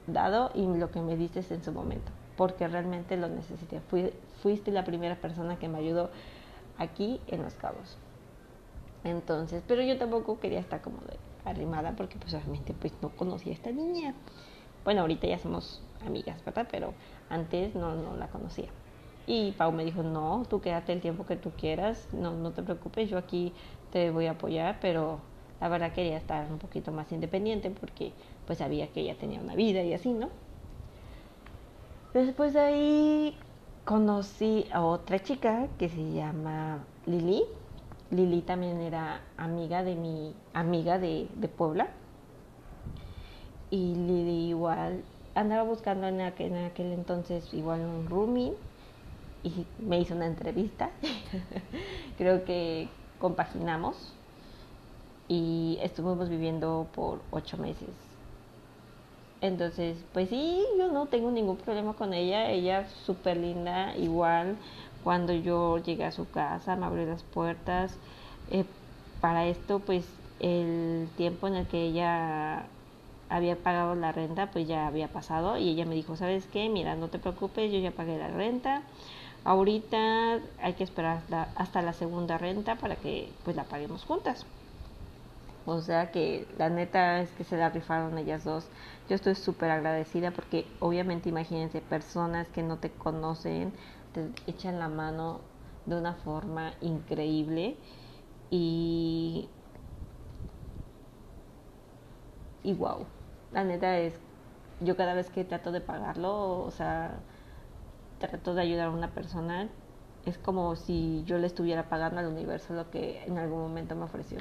dado 0.07 0.51
y 0.55 0.67
lo 0.67 0.91
que 0.91 1.01
me 1.01 1.17
dices 1.17 1.51
en 1.51 1.63
su 1.63 1.73
momento, 1.73 2.11
porque 2.37 2.67
realmente 2.67 3.17
lo 3.17 3.29
necesité. 3.29 3.81
fuiste 4.43 4.71
la 4.71 4.85
primera 4.85 5.17
persona 5.17 5.59
que 5.59 5.69
me 5.69 5.79
ayudó 5.79 6.11
aquí 6.79 7.21
en 7.27 7.43
Los 7.43 7.55
Cabos. 7.55 7.99
Entonces, 9.05 9.63
pero 9.67 9.83
yo 9.83 9.97
tampoco 9.99 10.41
quería 10.41 10.61
estar 10.61 10.81
como 10.81 10.99
arrimada 11.45 11.95
porque 11.97 12.19
pues 12.19 12.33
realmente 12.33 12.75
pues 12.75 12.93
no 13.01 13.11
conocía 13.11 13.53
a 13.53 13.55
esta 13.55 13.71
niña. 13.71 14.15
Bueno, 14.85 15.03
ahorita 15.03 15.27
ya 15.27 15.39
somos 15.39 15.83
amigas, 16.05 16.45
¿verdad? 16.45 16.67
Pero 16.71 16.95
antes 17.31 17.75
no, 17.75 17.95
no 17.95 18.17
la 18.17 18.29
conocía. 18.29 18.69
Y 19.27 19.53
Pau 19.53 19.73
me 19.73 19.85
dijo, 19.85 20.03
no, 20.03 20.45
tú 20.49 20.61
quédate 20.61 20.93
el 20.93 21.01
tiempo 21.01 21.27
que 21.27 21.37
tú 21.37 21.51
quieras, 21.51 22.09
no, 22.12 22.33
no 22.33 22.53
te 22.53 22.62
preocupes, 22.62 23.11
yo 23.11 23.19
aquí 23.19 23.53
te 23.93 24.11
voy 24.11 24.27
a 24.27 24.33
apoyar, 24.33 24.79
pero 24.81 25.21
la 25.61 25.69
verdad 25.69 25.93
quería 25.93 26.17
estar 26.17 26.51
un 26.51 26.59
poquito 26.59 26.93
más 26.93 27.11
independiente 27.12 27.71
porque 27.71 28.12
pues 28.47 28.59
sabía 28.59 28.88
que 28.88 29.01
ella 29.01 29.17
tenía 29.19 29.41
una 29.41 29.55
vida 29.55 29.83
y 29.83 29.93
así, 29.93 30.12
¿no? 30.12 30.31
Después 32.14 32.55
de 32.55 32.61
ahí 32.61 33.37
conocí 33.85 34.67
a 34.73 34.83
otra 34.83 35.19
chica 35.19 35.69
que 35.79 35.88
se 35.88 36.12
llama 36.12 36.85
Lili. 37.07 37.43
Lili 38.11 38.41
también 38.43 38.81
era 38.81 39.21
amiga 39.37 39.83
de 39.83 39.95
mi 39.95 40.35
amiga 40.55 40.99
de, 40.99 41.29
Puebla. 41.57 41.88
Y 43.71 43.95
Lili 43.95 44.49
igual 44.49 45.03
andaba 45.38 45.62
buscando 45.62 46.09
en 46.09 46.20
aquel, 46.20 46.53
en 46.53 46.64
aquel 46.66 46.92
entonces 46.92 47.53
igual 47.55 47.81
un 47.81 48.07
roomie 48.09 48.53
y 49.42 49.66
me 49.79 50.01
hizo 50.01 50.14
una 50.14 50.27
entrevista. 50.27 50.90
Creo 52.18 52.44
que 52.44 52.88
compaginamos 53.18 54.14
y 55.29 55.79
estuvimos 55.83 56.29
viviendo 56.29 56.87
por 56.94 57.20
ocho 57.31 57.57
meses. 57.57 57.88
Entonces, 59.40 60.05
pues 60.12 60.29
sí, 60.31 60.64
yo 60.79 60.90
no 60.90 61.07
tengo 61.07 61.31
ningún 61.31 61.59
problema 61.59 61.94
con 61.94 62.12
ella, 62.12 62.51
ella 62.51 62.88
súper 63.07 63.37
linda, 63.37 63.96
igual 63.96 64.57
cuando 65.05 65.33
yo 65.33 65.79
llegué 65.79 66.05
a 66.05 66.11
su 66.12 66.29
casa 66.31 66.74
me 66.74 66.87
abrió 66.87 67.07
las 67.07 67.22
puertas. 67.22 67.96
Eh, 68.51 68.64
para 69.20 69.46
esto, 69.46 69.81
pues 69.81 70.05
el 70.40 71.09
tiempo 71.16 71.46
en 71.46 71.55
el 71.55 71.66
que 71.68 71.83
ella 71.87 72.66
había 73.29 73.57
pagado 73.57 73.95
la 73.95 74.12
renta, 74.12 74.51
pues 74.51 74.67
ya 74.67 74.87
había 74.87 75.09
pasado 75.09 75.59
y 75.59 75.69
ella 75.69 75.85
me 75.87 75.95
dijo, 75.95 76.17
¿sabes 76.17 76.47
qué? 76.47 76.69
Mira, 76.69 76.97
no 76.97 77.09
te 77.09 77.19
preocupes, 77.19 77.73
yo 77.73 77.79
ya 77.79 77.91
pagué 77.93 78.19
la 78.19 78.29
renta. 78.29 78.83
Ahorita 79.45 80.41
hay 80.62 80.75
que 80.75 80.85
esperar 80.85 81.23
hasta 81.57 81.83
la 81.83 81.93
segunda 81.93 82.38
renta 82.38 82.77
para 82.77 82.97
que 82.97 83.33
pues 83.45 83.57
la 83.57 83.64
paguemos 83.64 84.05
juntas. 84.05 84.47
O 85.67 85.81
sea 85.81 86.11
que 86.11 86.47
la 86.57 86.71
neta 86.71 87.21
es 87.21 87.31
que 87.33 87.45
se 87.45 87.57
la 87.57 87.69
rifaron 87.69 88.17
ellas 88.17 88.45
dos. 88.45 88.67
Yo 89.09 89.14
estoy 89.14 89.35
súper 89.35 89.71
agradecida 89.71 90.31
porque 90.31 90.64
obviamente 90.81 91.29
imagínense, 91.29 91.81
personas 91.81 92.49
que 92.49 92.62
no 92.62 92.79
te 92.79 92.91
conocen 92.91 93.73
te 94.12 94.31
echan 94.51 94.79
la 94.79 94.88
mano 94.88 95.41
de 95.85 95.97
una 95.97 96.14
forma 96.14 96.73
increíble 96.81 97.77
y 98.51 99.49
y 102.62 102.75
wow. 102.75 103.07
La 103.53 103.65
neta 103.65 103.99
es 103.99 104.15
yo 104.81 104.97
cada 104.97 105.15
vez 105.15 105.31
que 105.31 105.45
trato 105.45 105.73
de 105.73 105.81
pagarlo, 105.81 106.61
o 106.61 106.71
sea, 106.71 107.13
trato 108.21 108.55
de 108.55 108.63
ayudar 108.63 108.89
a 108.89 108.91
una 108.91 109.09
persona, 109.09 109.69
es 110.27 110.39
como 110.39 110.77
si 110.77 111.25
yo 111.27 111.39
le 111.39 111.47
estuviera 111.47 111.89
pagando 111.89 112.21
al 112.21 112.27
universo 112.27 112.75
lo 112.75 112.91
que 112.91 113.25
en 113.25 113.39
algún 113.39 113.61
momento 113.61 113.95
me 113.95 114.05
ofreció 114.05 114.39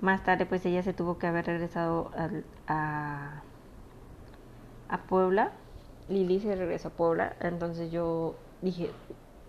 más 0.00 0.24
tarde 0.24 0.46
pues 0.46 0.64
ella 0.66 0.82
se 0.82 0.92
tuvo 0.92 1.18
que 1.18 1.26
haber 1.26 1.46
regresado 1.46 2.10
a, 2.66 3.42
a 4.88 4.98
Puebla. 5.08 5.52
Lili 6.08 6.40
se 6.40 6.56
regresó 6.56 6.88
a 6.88 6.90
Puebla, 6.92 7.36
entonces 7.40 7.92
yo 7.92 8.34
dije, 8.62 8.90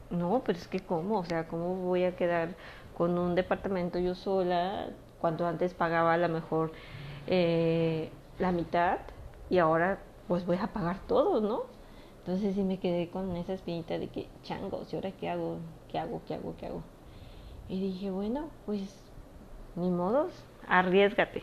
no, 0.09 0.41
pero 0.45 0.59
es 0.59 0.67
que 0.67 0.79
cómo, 0.79 1.19
o 1.19 1.25
sea, 1.25 1.47
¿cómo 1.47 1.75
voy 1.75 2.03
a 2.03 2.15
quedar 2.15 2.49
con 2.97 3.17
un 3.17 3.33
departamento 3.35 3.97
yo 3.97 4.13
sola 4.13 4.87
cuando 5.21 5.47
antes 5.47 5.73
pagaba 5.73 6.13
a 6.13 6.17
lo 6.17 6.27
mejor 6.27 6.71
eh, 7.27 8.09
la 8.39 8.51
mitad 8.51 8.97
y 9.49 9.59
ahora 9.59 9.99
pues 10.27 10.45
voy 10.45 10.57
a 10.57 10.67
pagar 10.67 10.99
todo, 11.07 11.39
¿no? 11.39 11.63
Entonces 12.19 12.55
sí 12.55 12.63
me 12.63 12.79
quedé 12.79 13.09
con 13.09 13.35
esa 13.35 13.53
espinita 13.53 13.97
de 13.97 14.07
que 14.07 14.27
changos, 14.43 14.91
¿y 14.91 14.95
ahora 14.95 15.11
qué 15.11 15.29
hago? 15.29 15.57
¿Qué 15.89 15.99
hago? 15.99 16.21
¿Qué 16.27 16.35
hago? 16.35 16.55
¿Qué 16.57 16.65
hago? 16.67 16.83
Y 17.69 17.79
dije, 17.79 18.11
bueno, 18.11 18.49
pues 18.65 18.93
ni 19.75 19.89
modos, 19.89 20.33
arriesgate. 20.67 21.41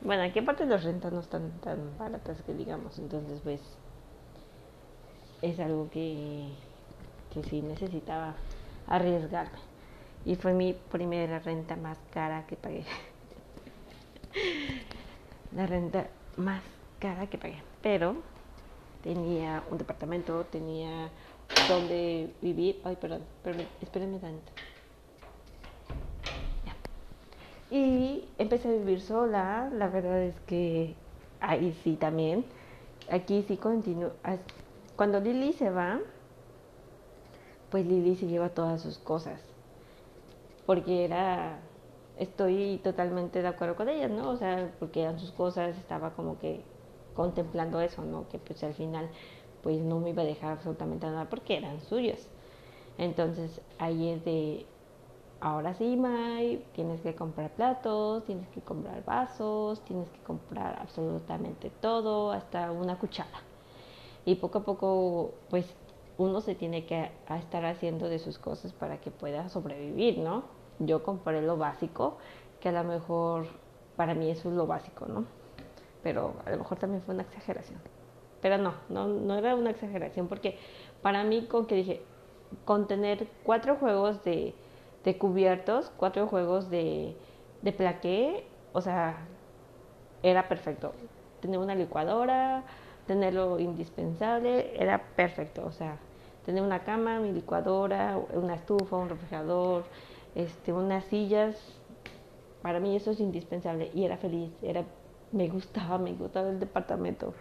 Bueno, 0.00 0.22
aquí 0.24 0.40
aparte 0.40 0.66
las 0.66 0.84
rentas 0.84 1.12
no 1.12 1.20
están 1.20 1.50
tan 1.62 1.96
baratas 1.98 2.42
que 2.42 2.54
digamos, 2.54 2.98
entonces 2.98 3.40
pues 3.42 3.60
es 5.42 5.58
algo 5.60 5.88
que, 5.90 6.48
que 7.32 7.42
sí 7.44 7.62
necesitaba 7.62 8.34
arriesgarme. 8.86 9.71
Y 10.24 10.36
fue 10.36 10.52
mi 10.52 10.72
primera 10.72 11.38
renta 11.40 11.76
más 11.76 11.98
cara 12.12 12.46
que 12.46 12.56
pagué. 12.56 12.84
La 15.54 15.66
renta 15.66 16.06
más 16.36 16.62
cara 16.98 17.26
que 17.26 17.38
pagué. 17.38 17.62
Pero 17.82 18.16
tenía 19.02 19.62
un 19.70 19.78
departamento, 19.78 20.44
tenía 20.44 21.10
donde 21.68 22.32
vivir. 22.40 22.80
Ay, 22.84 22.96
perdón, 22.96 23.22
perdón 23.42 23.66
espérenme 23.80 24.18
tanto. 24.18 24.52
Y 27.70 28.28
empecé 28.36 28.68
a 28.68 28.72
vivir 28.72 29.00
sola, 29.00 29.70
la 29.72 29.88
verdad 29.88 30.22
es 30.22 30.38
que 30.40 30.94
ahí 31.40 31.72
sí 31.82 31.96
también, 31.96 32.44
aquí 33.10 33.46
sí 33.48 33.56
continúo. 33.56 34.12
Cuando 34.94 35.20
Lili 35.20 35.54
se 35.54 35.70
va, 35.70 35.98
pues 37.70 37.86
Lili 37.86 38.14
se 38.16 38.26
lleva 38.26 38.50
todas 38.50 38.82
sus 38.82 38.98
cosas, 38.98 39.40
porque 40.66 41.04
era, 41.04 41.58
estoy 42.18 42.80
totalmente 42.82 43.42
de 43.42 43.48
acuerdo 43.48 43.76
con 43.76 43.88
ella, 43.88 44.08
¿no? 44.08 44.30
O 44.30 44.36
sea, 44.36 44.72
porque 44.78 45.02
eran 45.02 45.18
sus 45.18 45.32
cosas, 45.32 45.76
estaba 45.78 46.10
como 46.10 46.38
que 46.38 46.62
contemplando 47.14 47.80
eso, 47.80 48.02
¿no? 48.02 48.28
Que 48.28 48.38
pues 48.38 48.62
al 48.64 48.74
final 48.74 49.08
pues 49.62 49.80
no 49.80 50.00
me 50.00 50.10
iba 50.10 50.22
a 50.22 50.26
dejar 50.26 50.52
absolutamente 50.52 51.06
nada 51.06 51.26
porque 51.28 51.56
eran 51.56 51.80
suyos. 51.80 52.28
Entonces 52.98 53.60
ahí 53.78 54.10
es 54.10 54.24
de, 54.24 54.66
ahora 55.40 55.74
sí, 55.74 55.96
May, 55.96 56.64
tienes 56.74 57.00
que 57.00 57.14
comprar 57.14 57.50
platos, 57.50 58.24
tienes 58.24 58.48
que 58.48 58.60
comprar 58.60 59.04
vasos, 59.04 59.80
tienes 59.84 60.08
que 60.10 60.20
comprar 60.20 60.78
absolutamente 60.80 61.70
todo, 61.80 62.32
hasta 62.32 62.70
una 62.72 62.98
cuchara. 62.98 63.42
Y 64.24 64.36
poco 64.36 64.58
a 64.58 64.64
poco, 64.64 65.34
pues 65.50 65.66
uno 66.22 66.40
se 66.40 66.54
tiene 66.54 66.86
que 66.86 67.10
estar 67.36 67.64
haciendo 67.64 68.08
de 68.08 68.18
sus 68.18 68.38
cosas 68.38 68.72
para 68.72 69.00
que 69.00 69.10
pueda 69.10 69.48
sobrevivir, 69.48 70.18
¿no? 70.18 70.44
Yo 70.78 71.02
compré 71.02 71.42
lo 71.42 71.56
básico, 71.56 72.18
que 72.60 72.68
a 72.68 72.72
lo 72.72 72.84
mejor 72.84 73.46
para 73.96 74.14
mí 74.14 74.30
eso 74.30 74.48
es 74.48 74.54
lo 74.54 74.66
básico, 74.66 75.06
¿no? 75.06 75.24
Pero 76.02 76.34
a 76.46 76.50
lo 76.50 76.58
mejor 76.58 76.78
también 76.78 77.02
fue 77.02 77.14
una 77.14 77.24
exageración. 77.24 77.80
Pero 78.40 78.56
no, 78.58 78.74
no, 78.88 79.36
era 79.36 79.54
una 79.56 79.70
exageración 79.70 80.28
porque 80.28 80.58
para 81.00 81.24
mí 81.24 81.46
con 81.46 81.66
que 81.66 81.74
dije, 81.74 82.02
con 82.64 82.86
tener 82.86 83.26
cuatro 83.42 83.76
juegos 83.76 84.22
de, 84.22 84.54
de 85.04 85.18
cubiertos, 85.18 85.92
cuatro 85.96 86.28
juegos 86.28 86.70
de, 86.70 87.16
de 87.62 87.72
plaqué, 87.72 88.46
o 88.72 88.80
sea, 88.80 89.26
era 90.22 90.48
perfecto. 90.48 90.92
Tener 91.40 91.58
una 91.58 91.74
licuadora, 91.74 92.64
tener 93.06 93.34
lo 93.34 93.58
indispensable, 93.58 94.72
era 94.80 95.02
perfecto. 95.16 95.64
O 95.66 95.72
sea, 95.72 95.98
tener 96.44 96.62
una 96.62 96.84
cama, 96.84 97.20
mi 97.20 97.32
licuadora, 97.32 98.18
una 98.34 98.54
estufa, 98.54 98.96
un 98.96 99.08
refrigerador, 99.08 99.84
este, 100.34 100.72
unas 100.72 101.04
sillas, 101.04 101.56
para 102.62 102.80
mí 102.80 102.96
eso 102.96 103.10
es 103.10 103.20
indispensable 103.20 103.90
y 103.94 104.04
era 104.04 104.16
feliz, 104.16 104.50
era, 104.62 104.84
me 105.32 105.48
gustaba, 105.48 105.98
me 105.98 106.14
gustaba 106.14 106.48
el 106.48 106.60
departamento. 106.60 107.34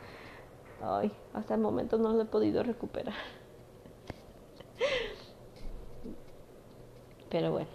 Ay, 0.81 1.11
hasta 1.33 1.53
el 1.53 1.61
momento 1.61 1.97
no 1.97 2.11
lo 2.13 2.23
he 2.23 2.25
podido 2.25 2.63
recuperar. 2.63 3.13
Pero 7.29 7.51
bueno, 7.51 7.69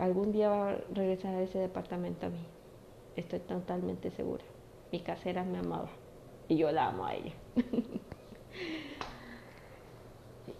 algún 0.00 0.32
día 0.32 0.48
va 0.48 0.70
a 0.70 0.76
regresar 0.94 1.34
a 1.34 1.42
ese 1.42 1.58
departamento 1.58 2.26
a 2.26 2.30
mí. 2.30 2.46
Estoy 3.14 3.40
totalmente 3.40 4.10
segura. 4.10 4.42
Mi 4.90 5.00
casera 5.00 5.44
me 5.44 5.58
amaba 5.58 5.90
y 6.48 6.56
yo 6.56 6.72
la 6.72 6.88
amo 6.88 7.04
a 7.06 7.14
ella. 7.14 7.34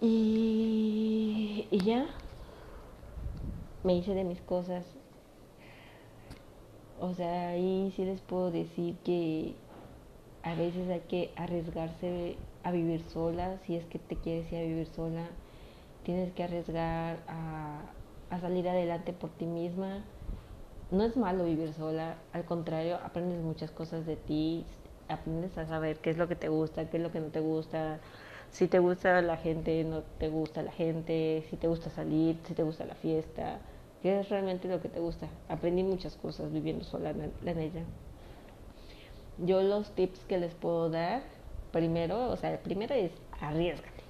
y, 0.01 1.67
y 1.69 1.77
ya 1.85 2.07
me 3.83 3.95
hice 3.95 4.13
de 4.13 4.23
mis 4.23 4.41
cosas. 4.41 4.85
O 6.99 7.13
sea, 7.13 7.49
ahí 7.49 7.93
sí 7.95 8.03
les 8.05 8.19
puedo 8.21 8.51
decir 8.51 8.95
que 9.03 9.55
a 10.43 10.55
veces 10.55 10.89
hay 10.89 11.01
que 11.01 11.31
arriesgarse 11.35 12.35
a 12.63 12.71
vivir 12.71 13.01
sola, 13.01 13.57
si 13.65 13.75
es 13.75 13.85
que 13.85 13.99
te 13.99 14.15
quieres 14.15 14.51
ir 14.51 14.59
a 14.59 14.61
vivir 14.61 14.87
sola, 14.87 15.27
tienes 16.03 16.31
que 16.33 16.43
arriesgar 16.43 17.19
a, 17.27 17.81
a 18.29 18.39
salir 18.39 18.67
adelante 18.67 19.13
por 19.13 19.29
ti 19.31 19.45
misma. 19.45 20.03
No 20.91 21.03
es 21.03 21.15
malo 21.15 21.45
vivir 21.45 21.73
sola, 21.73 22.17
al 22.33 22.45
contrario, 22.45 22.97
aprendes 23.03 23.41
muchas 23.41 23.71
cosas 23.71 24.05
de 24.05 24.15
ti, 24.15 24.65
aprendes 25.07 25.57
a 25.57 25.65
saber 25.65 25.97
qué 25.99 26.09
es 26.09 26.17
lo 26.17 26.27
que 26.27 26.35
te 26.35 26.49
gusta, 26.49 26.89
qué 26.89 26.97
es 26.97 27.03
lo 27.03 27.11
que 27.11 27.19
no 27.19 27.27
te 27.27 27.39
gusta, 27.39 27.99
si 28.51 28.67
te 28.67 28.79
gusta 28.79 29.21
la 29.21 29.37
gente, 29.37 29.83
no 29.83 30.01
te 30.19 30.29
gusta 30.29 30.61
la 30.61 30.71
gente, 30.71 31.43
si 31.49 31.55
te 31.55 31.67
gusta 31.67 31.89
salir, 31.89 32.37
si 32.45 32.53
te 32.53 32.63
gusta 32.63 32.85
la 32.85 32.95
fiesta, 32.95 33.59
qué 34.01 34.19
es 34.19 34.29
realmente 34.29 34.67
lo 34.67 34.81
que 34.81 34.89
te 34.89 34.99
gusta. 34.99 35.27
Aprendí 35.47 35.83
muchas 35.83 36.15
cosas 36.17 36.51
viviendo 36.51 36.83
sola 36.83 37.11
en 37.11 37.59
ella. 37.59 37.83
Yo 39.37 39.61
los 39.63 39.91
tips 39.91 40.19
que 40.25 40.37
les 40.37 40.53
puedo 40.53 40.89
dar, 40.89 41.23
primero, 41.71 42.29
o 42.29 42.35
sea, 42.35 42.51
el 42.51 42.59
primero 42.59 42.93
es 42.93 43.11
arriesgate. 43.39 44.03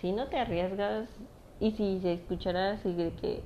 Si 0.00 0.12
no 0.12 0.26
te 0.28 0.38
arriesgas 0.38 1.08
y 1.60 1.72
si 1.72 2.00
se 2.00 2.14
escuchará 2.14 2.72
así 2.72 2.92
de 2.94 3.12
que, 3.12 3.42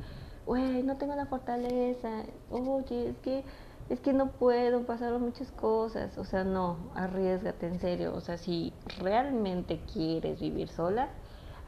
güey, 0.46 0.82
no 0.84 0.96
tengo 0.96 1.14
la 1.16 1.26
fortaleza, 1.26 2.22
oye, 2.50 3.11
es 3.11 3.16
que 3.18 3.42
es 3.88 4.01
que 4.01 4.12
no 4.12 4.33
puedo, 4.33 4.85
pasaron 4.85 5.22
muchas 5.22 5.51
cosas, 5.53 6.16
o 6.18 6.24
sea, 6.24 6.44
no, 6.44 6.77
arriesgate 6.94 7.66
en 7.66 7.81
serio, 7.81 8.14
o 8.14 8.20
sea, 8.20 8.37
si 8.37 8.72
realmente 8.98 9.81
quieres 9.92 10.40
vivir 10.40 10.68
sola, 10.68 11.09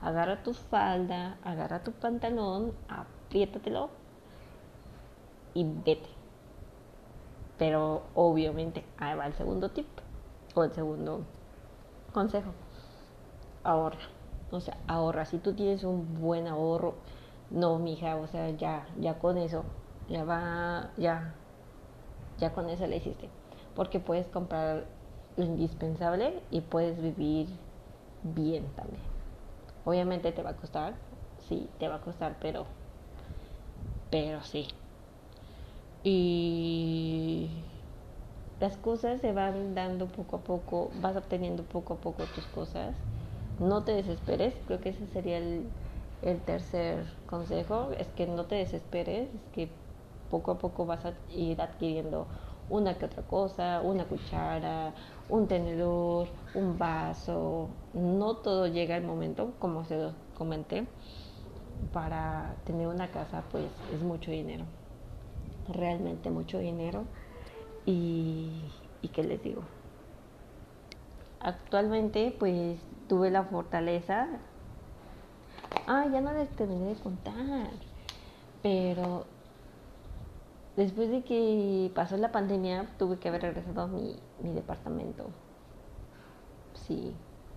agarra 0.02 0.42
tu 0.42 0.52
falda, 0.52 1.38
agarra 1.44 1.82
tu 1.82 1.92
pantalón, 1.92 2.72
apriétatelo 2.88 3.90
y 5.54 5.64
vete. 5.64 6.08
Pero 7.58 8.04
obviamente 8.14 8.84
ahí 8.98 9.16
va 9.16 9.26
el 9.26 9.34
segundo 9.34 9.70
tip 9.70 9.86
o 10.54 10.64
el 10.64 10.72
segundo 10.72 11.24
consejo. 12.12 12.52
Ahorra. 13.64 13.98
O 14.50 14.60
sea, 14.60 14.78
ahorra. 14.88 15.26
Si 15.26 15.38
tú 15.38 15.52
tienes 15.52 15.84
un 15.84 16.20
buen 16.20 16.48
ahorro, 16.48 16.94
no, 17.50 17.78
mija, 17.78 18.16
o 18.16 18.26
sea, 18.28 18.50
ya, 18.50 18.86
ya 18.98 19.18
con 19.18 19.36
eso, 19.36 19.64
ya 20.08 20.24
va, 20.24 20.90
ya, 20.96 21.34
ya 22.40 22.52
con 22.52 22.68
eso 22.70 22.86
le 22.86 22.96
hiciste. 22.96 23.28
Porque 23.74 24.00
puedes 24.00 24.26
comprar 24.26 24.84
lo 25.36 25.44
indispensable 25.44 26.40
y 26.50 26.60
puedes 26.60 27.00
vivir 27.00 27.48
bien 28.22 28.64
también. 28.76 29.02
Obviamente 29.84 30.32
te 30.32 30.42
va 30.42 30.50
a 30.50 30.56
costar, 30.56 30.94
sí, 31.48 31.68
te 31.78 31.88
va 31.88 31.96
a 31.96 32.00
costar, 32.00 32.36
pero, 32.40 32.66
pero 34.10 34.42
sí, 34.42 34.68
y 36.02 37.48
las 38.58 38.76
cosas 38.76 39.20
se 39.20 39.32
van 39.32 39.74
dando 39.74 40.06
poco 40.06 40.36
a 40.36 40.40
poco, 40.40 40.90
vas 41.00 41.16
obteniendo 41.16 41.62
poco 41.62 41.94
a 41.94 41.96
poco 41.96 42.24
tus 42.34 42.44
cosas. 42.46 42.94
No 43.58 43.82
te 43.82 43.92
desesperes, 43.92 44.54
creo 44.66 44.80
que 44.80 44.90
ese 44.90 45.06
sería 45.08 45.38
el, 45.38 45.66
tercer 46.46 47.04
consejo, 47.26 47.90
es 47.98 48.06
que 48.08 48.26
no 48.26 48.44
te 48.44 48.56
desesperes, 48.56 49.28
es 49.34 49.52
que 49.52 49.68
poco 50.30 50.52
a 50.52 50.58
poco 50.58 50.86
vas 50.86 51.04
a 51.04 51.14
ir 51.34 51.60
adquiriendo 51.60 52.26
una 52.68 52.94
que 52.94 53.06
otra 53.06 53.22
cosa, 53.22 53.80
una 53.82 54.04
cuchara, 54.04 54.94
un 55.28 55.48
tenedor, 55.48 56.28
un 56.54 56.78
vaso. 56.78 57.68
No 57.94 58.36
todo 58.36 58.68
llega 58.68 58.94
al 58.96 59.02
momento, 59.02 59.52
como 59.58 59.84
se 59.84 59.96
los 59.96 60.14
comenté. 60.38 60.86
Para 61.92 62.54
tener 62.64 62.86
una 62.86 63.08
casa, 63.08 63.42
pues 63.50 63.64
es 63.92 64.00
mucho 64.00 64.30
dinero 64.30 64.64
realmente 65.72 66.30
mucho 66.30 66.58
dinero 66.58 67.04
y, 67.86 68.70
y 69.02 69.08
qué 69.08 69.22
les 69.22 69.42
digo. 69.42 69.62
Actualmente 71.40 72.34
pues 72.38 72.78
tuve 73.08 73.30
la 73.30 73.44
fortaleza. 73.44 74.28
Ah, 75.86 76.06
ya 76.12 76.20
no 76.20 76.32
les 76.32 76.48
terminé 76.50 76.94
de 76.94 77.00
contar. 77.00 77.70
Pero 78.62 79.24
después 80.76 81.10
de 81.10 81.22
que 81.22 81.90
pasó 81.94 82.16
la 82.16 82.32
pandemia 82.32 82.88
tuve 82.98 83.18
que 83.18 83.28
haber 83.28 83.42
regresado 83.42 83.82
a 83.82 83.86
mi, 83.86 84.16
departamento. 84.42 85.30
Sí, 86.86 87.14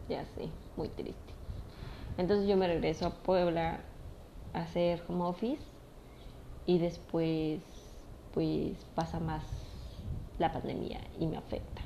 ya 0.10 0.26
sé, 0.26 0.49
muy 0.76 0.89
triste. 0.89 1.34
Entonces 2.17 2.47
yo 2.47 2.58
me 2.58 2.67
regreso 2.67 3.08
a 3.08 3.12
Puebla 3.12 3.80
a 4.54 4.60
hacer 4.60 5.04
home 5.08 5.23
office 5.23 5.63
y 6.65 6.78
después 6.78 7.62
pues 8.34 8.78
pasa 8.95 9.19
más 9.19 9.43
la 10.39 10.52
pandemia 10.52 10.99
y 11.19 11.28
me 11.28 11.38
afecta. 11.38 11.82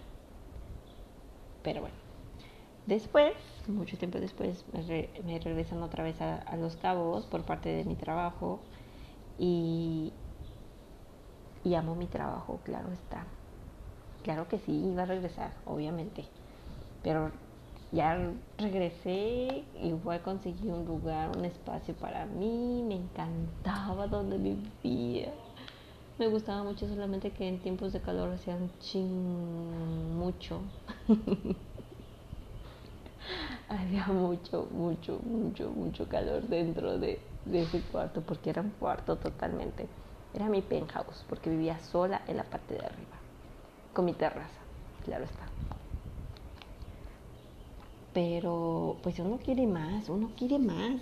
Pero 1.64 1.82
bueno, 1.82 1.96
después, 2.86 3.34
mucho 3.68 3.98
tiempo 3.98 4.20
después, 4.20 4.64
me, 5.26 5.40
regresan 5.40 5.84
otra 5.84 6.04
vez 6.04 6.22
a, 6.22 6.56
Los 6.56 6.78
Cabos 6.78 7.26
por 7.26 7.44
parte 7.44 7.70
de 7.70 7.84
mi 7.84 7.96
trabajo 7.96 8.62
y, 9.38 10.14
y 11.68 11.76
amo 11.76 11.96
mi 11.96 12.08
trabajo, 12.08 12.60
claro 12.64 12.92
está. 12.92 13.26
Claro 14.24 14.48
que 14.48 14.60
sí, 14.60 14.72
iba 14.72 15.04
a 15.04 15.06
regresar, 15.06 15.54
obviamente. 15.66 16.26
Pero 17.04 17.32
ya 17.92 18.32
regresé 18.58 19.64
y 19.82 19.92
voy 20.04 20.16
a 20.16 20.24
conseguir 20.24 20.72
un 20.72 20.86
lugar, 20.86 21.36
un 21.38 21.46
espacio 21.46 21.94
para 21.96 22.26
mí. 22.26 22.84
Me 22.88 22.96
encantaba 22.96 24.08
donde 24.08 24.38
vivía 24.38 25.32
me 26.18 26.28
gustaba 26.28 26.64
mucho, 26.64 26.88
solamente 26.88 27.30
que 27.30 27.48
en 27.48 27.60
tiempos 27.60 27.94
de 27.94 28.02
calor 28.02 28.32
hacían 28.32 28.72
ching 28.80 30.18
mucho. 30.18 30.62
Había 33.70 34.08
mucho, 34.08 34.68
mucho, 34.72 35.20
mucho, 35.24 35.70
mucho 35.70 36.08
calor 36.08 36.42
dentro 36.48 36.98
de, 36.98 37.20
de 37.46 37.62
ese 37.62 37.82
cuarto, 37.82 38.22
porque 38.22 38.50
era 38.50 38.64
un 38.64 38.72
cuarto 38.72 39.18
totalmente. 39.18 39.88
Era 40.38 40.50
mi 40.50 40.62
penthouse, 40.62 41.26
porque 41.28 41.50
vivía 41.50 41.80
sola 41.80 42.22
en 42.28 42.38
la 42.38 42.44
parte 42.44 42.76
de 42.76 42.86
arriba, 42.86 43.18
con 43.92 44.06
mi 44.06 44.14
terraza, 44.14 44.62
claro 45.04 45.24
está. 45.24 45.48
Pero 48.14 48.98
pues 49.02 49.18
uno 49.18 49.40
quiere 49.44 49.66
más, 49.66 50.10
uno 50.10 50.30
quiere 50.38 50.60
más, 50.60 51.02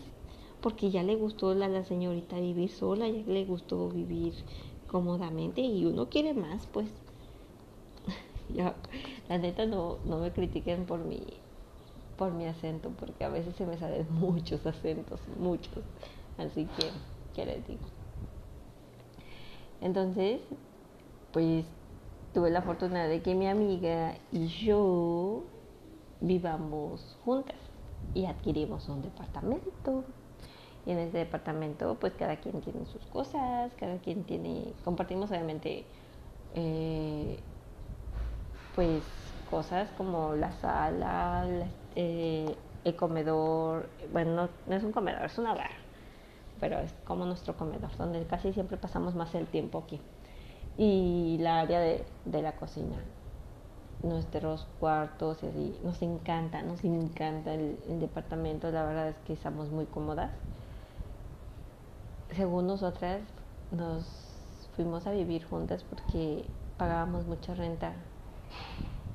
porque 0.62 0.90
ya 0.90 1.04
le 1.04 1.18
gustó 1.18 1.50
a 1.50 1.56
la 1.56 1.84
señorita 1.84 2.40
vivir 2.40 2.72
sola, 2.72 3.10
ya 3.10 3.24
le 3.30 3.44
gustó 3.44 3.90
vivir 3.90 4.36
cómodamente 4.88 5.60
y 5.60 5.84
uno 5.84 6.08
quiere 6.08 6.34
más, 6.34 6.66
pues. 6.68 6.88
ya, 8.56 8.74
la 9.28 9.38
neta 9.38 9.66
no, 9.66 9.98
no 10.06 10.20
me 10.20 10.32
critiquen 10.32 10.86
por 10.86 11.00
mi, 11.00 11.22
por 12.16 12.32
mi 12.32 12.46
acento, 12.46 12.90
porque 12.98 13.26
a 13.26 13.30
veces 13.30 13.54
se 13.58 13.66
me 13.66 13.78
salen 13.78 14.08
muchos 14.12 14.66
acentos, 14.66 15.20
muchos. 15.38 15.84
Así 16.38 16.70
que, 16.78 16.90
¿qué 17.36 17.46
les 17.46 17.68
digo? 17.68 17.84
Entonces, 19.86 20.42
pues 21.32 21.64
tuve 22.34 22.50
la 22.50 22.64
fortuna 22.64 23.06
de 23.06 23.22
que 23.22 23.36
mi 23.36 23.48
amiga 23.48 24.16
y 24.32 24.48
yo 24.48 25.44
vivamos 26.22 27.16
juntas 27.24 27.56
y 28.16 28.26
adquirimos 28.26 28.90
un 28.90 29.04
departamento. 29.04 30.04
Y 30.88 30.92
en 30.92 30.98
ese 30.98 31.20
departamento, 31.20 31.98
pues 32.00 32.14
cada 32.14 32.38
quien 32.38 32.62
tiene 32.62 32.88
sus 32.88 33.06
cosas, 33.06 33.72
cada 33.80 34.00
quien 34.00 34.24
tiene, 34.24 34.74
compartimos 34.84 35.30
obviamente, 35.30 35.86
eh, 36.56 37.40
pues 38.74 39.04
cosas 39.52 39.88
como 39.92 40.34
la 40.34 40.52
sala, 40.62 41.46
eh, 41.96 42.56
el 42.84 42.96
comedor, 42.96 43.88
bueno, 44.12 44.50
no, 44.66 44.76
es 44.76 44.84
un 44.84 44.92
comedor, 44.92 45.26
es 45.26 45.38
una 45.38 45.54
bar, 45.54 45.85
pero 46.60 46.80
es 46.80 46.94
como 47.06 47.26
nuestro 47.26 47.56
comedor, 47.58 47.96
donde 47.98 48.26
casi 48.26 48.54
siempre 48.54 48.78
pasamos 48.78 49.16
más 49.16 49.34
el 49.36 49.48
tiempo 49.48 49.80
aquí. 49.80 50.00
Y 50.78 51.38
la 51.40 51.62
área 51.62 51.80
de, 51.80 52.06
la 52.26 52.56
cocina, 52.58 52.98
nuestros 54.04 54.68
cuartos 54.80 55.42
y 55.44 55.48
así, 55.48 55.80
nos 55.84 56.02
encanta, 56.02 56.62
nos 56.62 56.84
encanta 56.84 57.54
el 57.54 58.00
departamento, 58.00 58.72
la 58.72 58.84
verdad 58.84 59.10
es 59.10 59.16
que 59.26 59.34
estamos 59.34 59.70
muy 59.70 59.86
cómodas 59.86 60.32
según 62.36 62.68
nosotras, 62.68 63.22
nos 63.72 64.06
fuimos 64.76 65.08
a 65.08 65.12
vivir 65.12 65.46
juntas 65.46 65.84
porque 65.84 66.46
pagábamos 66.78 67.26
mucha 67.26 67.54
renta. 67.56 67.94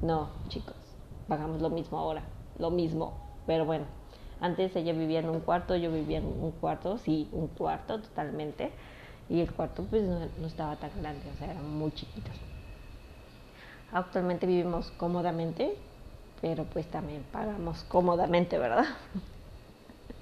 No, 0.00 0.30
chicos, 0.48 0.74
pagamos 1.28 1.60
lo 1.60 1.70
mismo 1.70 1.98
ahora, 1.98 2.22
lo 2.58 2.70
mismo. 2.70 3.12
Pero 3.46 3.66
bueno, 3.66 3.84
antes 4.40 4.74
ella 4.74 4.92
vivía 4.92 5.20
en 5.20 5.28
un 5.28 5.40
cuarto, 5.40 5.76
yo 5.76 5.92
vivía 5.92 6.18
en 6.18 6.26
un 6.26 6.52
cuarto, 6.52 6.96
sí, 6.98 7.28
un 7.32 7.48
cuarto 7.48 8.00
totalmente. 8.00 8.70
Y 9.28 9.40
el 9.40 9.52
cuarto 9.52 9.84
pues 9.84 10.02
no, 10.02 10.46
estaba 10.46 10.76
tan 10.76 10.90
grande, 11.00 11.22
o 11.34 11.38
sea, 11.38 11.50
eran 11.52 11.78
muy 11.78 11.92
chiquitos. 11.92 12.34
Actualmente 13.92 14.46
vivimos 14.46 14.90
cómodamente, 14.92 15.76
pero 16.40 16.64
pues 16.64 16.86
también 16.86 17.22
pagamos 17.32 17.84
cómodamente, 17.84 18.58
¿verdad? 18.58 18.86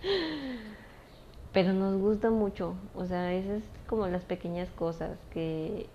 pero 1.53 1.73
nos 1.73 1.99
gusta 2.01 2.31
mucho, 2.31 2.75
o 2.95 3.05
sea, 3.07 3.33
esas 3.33 3.63
como 3.87 4.07
las 4.09 4.25
pequeñas 4.25 4.69
cosas 4.71 5.17
que, 5.31 5.87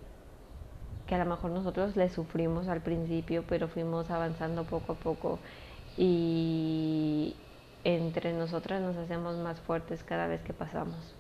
que 1.08 1.16
a 1.16 1.20
lo 1.20 1.26
mejor 1.26 1.52
nosotros 1.52 1.96
le 1.96 2.10
sufrimos 2.10 2.68
al 2.68 2.82
principio, 2.82 3.44
pero 3.48 3.68
fuimos 3.68 4.10
avanzando 4.10 4.64
poco 4.64 4.94
a 4.94 4.96
poco 4.96 5.40
y 5.98 7.36
entre 7.84 8.34
nosotras 8.34 8.82
nos 8.82 8.96
hacemos 8.96 9.38
más 9.38 9.60
fuertes 9.62 10.04
cada 10.04 10.28
vez 10.28 10.42
que 10.42 10.54
pasamos 10.54 11.16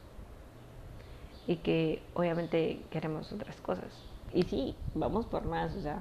y 1.45 1.57
que 1.57 2.01
obviamente 2.13 2.81
queremos 2.89 3.31
otras 3.31 3.55
cosas. 3.57 3.91
Y 4.33 4.43
sí, 4.43 4.75
vamos 4.95 5.25
por 5.25 5.45
más, 5.45 5.75
o 5.75 5.81
sea, 5.81 5.99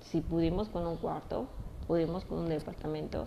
si 0.00 0.20
pudimos 0.20 0.68
con 0.68 0.86
un 0.86 0.96
cuarto, 0.96 1.46
pudimos 1.86 2.24
con 2.24 2.38
un 2.38 2.48
departamento, 2.48 3.26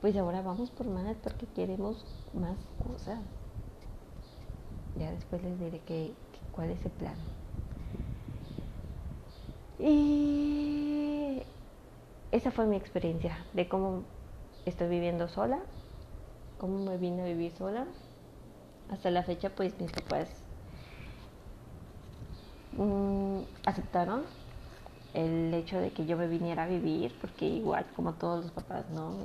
pues 0.00 0.16
ahora 0.16 0.42
vamos 0.42 0.70
por 0.70 0.86
más 0.86 1.16
porque 1.22 1.46
queremos 1.46 2.04
más 2.34 2.56
cosas. 2.86 3.20
Ya 4.98 5.10
después 5.12 5.42
les 5.42 5.58
diré 5.58 5.78
que, 5.80 6.12
cuál 6.52 6.70
es 6.70 6.84
el 6.84 6.90
plan. 6.92 7.14
Y 9.78 11.40
esa 12.32 12.50
fue 12.50 12.66
mi 12.66 12.76
experiencia 12.76 13.44
de 13.52 13.68
cómo 13.68 14.02
estoy 14.68 14.88
viviendo 14.88 15.28
sola, 15.28 15.58
cómo 16.58 16.84
me 16.84 16.96
vine 16.98 17.22
a 17.22 17.26
vivir 17.26 17.52
sola. 17.52 17.86
Hasta 18.90 19.10
la 19.10 19.22
fecha, 19.22 19.50
pues 19.50 19.78
mis 19.80 19.92
papás 19.92 20.28
mm, 22.72 23.40
aceptaron 23.66 24.22
el 25.14 25.52
hecho 25.54 25.80
de 25.80 25.90
que 25.92 26.06
yo 26.06 26.16
me 26.16 26.28
viniera 26.28 26.64
a 26.64 26.66
vivir, 26.66 27.14
porque 27.20 27.46
igual 27.46 27.86
como 27.96 28.14
todos 28.14 28.44
los 28.44 28.52
papás, 28.52 28.88
¿no? 28.90 29.16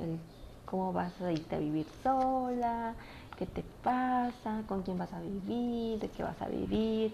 ¿Cómo 0.65 0.93
vas 0.93 1.19
a 1.21 1.31
irte 1.31 1.55
a 1.55 1.59
vivir 1.59 1.87
sola? 2.03 2.95
¿Qué 3.37 3.45
te 3.45 3.63
pasa? 3.83 4.63
¿Con 4.67 4.83
quién 4.83 4.97
vas 4.97 5.13
a 5.13 5.21
vivir? 5.21 5.99
¿De 5.99 6.09
qué 6.09 6.23
vas 6.23 6.41
a 6.41 6.47
vivir? 6.47 7.13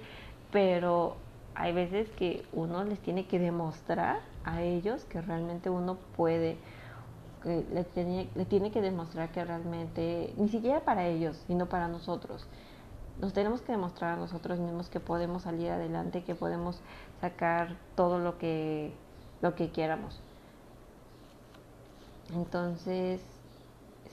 Pero 0.51 1.17
hay 1.55 1.73
veces 1.73 2.09
que 2.11 2.45
uno 2.53 2.83
les 2.83 2.99
tiene 3.01 3.25
que 3.27 3.39
demostrar 3.39 4.19
a 4.43 4.61
ellos 4.63 5.05
que 5.05 5.21
realmente 5.21 5.69
uno 5.69 5.97
puede, 6.15 6.57
que 7.41 7.65
le, 7.71 7.83
tiene, 7.83 8.29
le 8.35 8.45
tiene 8.45 8.71
que 8.71 8.81
demostrar 8.81 9.31
que 9.31 9.43
realmente, 9.43 10.33
ni 10.37 10.49
siquiera 10.49 10.81
para 10.81 11.07
ellos, 11.07 11.41
sino 11.47 11.67
para 11.67 11.87
nosotros, 11.87 12.45
nos 13.19 13.33
tenemos 13.33 13.61
que 13.61 13.73
demostrar 13.73 14.13
a 14.13 14.15
nosotros 14.17 14.59
mismos 14.59 14.89
que 14.89 14.99
podemos 14.99 15.43
salir 15.43 15.69
adelante, 15.71 16.23
que 16.23 16.35
podemos 16.35 16.79
sacar 17.19 17.75
todo 17.95 18.19
lo 18.19 18.37
que, 18.37 18.93
lo 19.41 19.55
que 19.55 19.71
quieramos. 19.71 20.19
Entonces, 22.33 23.21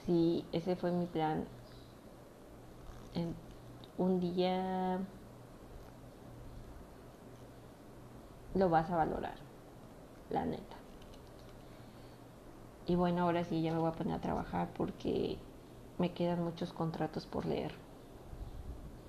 sí, 0.05 0.45
ese 0.51 0.75
fue 0.75 0.91
mi 0.91 1.05
plan. 1.05 1.45
Un 3.97 4.19
día 4.19 4.99
lo 8.55 8.69
vas 8.69 8.89
a 8.91 8.95
valorar, 8.95 9.35
la 10.29 10.45
neta. 10.45 10.76
Y 12.87 12.95
bueno, 12.95 13.23
ahora 13.23 13.43
sí 13.43 13.61
ya 13.61 13.73
me 13.73 13.79
voy 13.79 13.89
a 13.89 13.93
poner 13.93 14.15
a 14.15 14.21
trabajar 14.21 14.69
porque 14.77 15.37
me 15.97 16.13
quedan 16.13 16.43
muchos 16.43 16.73
contratos 16.73 17.25
por 17.25 17.45
leer 17.45 17.73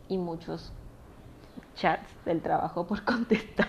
y 0.09 0.19
muchos 0.19 0.73
chats 1.77 2.09
del 2.25 2.43
trabajo 2.43 2.87
por 2.87 3.05
contestar. 3.05 3.69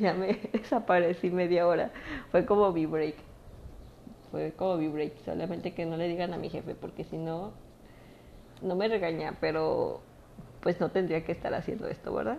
ya 0.00 0.14
me 0.14 0.34
desaparecí 0.52 1.30
media 1.30 1.66
hora. 1.66 1.90
Fue 2.30 2.44
como 2.44 2.70
mi 2.72 2.86
break 2.86 3.16
fue 4.32 4.50
como 4.56 4.78
break, 4.90 5.12
solamente 5.26 5.74
que 5.74 5.84
no 5.84 5.96
le 5.98 6.08
digan 6.08 6.32
a 6.32 6.38
mi 6.38 6.48
jefe, 6.48 6.74
porque 6.74 7.04
si 7.04 7.18
no, 7.18 7.52
no 8.62 8.74
me 8.74 8.88
regaña, 8.88 9.34
pero 9.40 10.00
pues 10.62 10.80
no 10.80 10.90
tendría 10.90 11.22
que 11.22 11.32
estar 11.32 11.52
haciendo 11.54 11.86
esto, 11.86 12.12
¿verdad? 12.14 12.38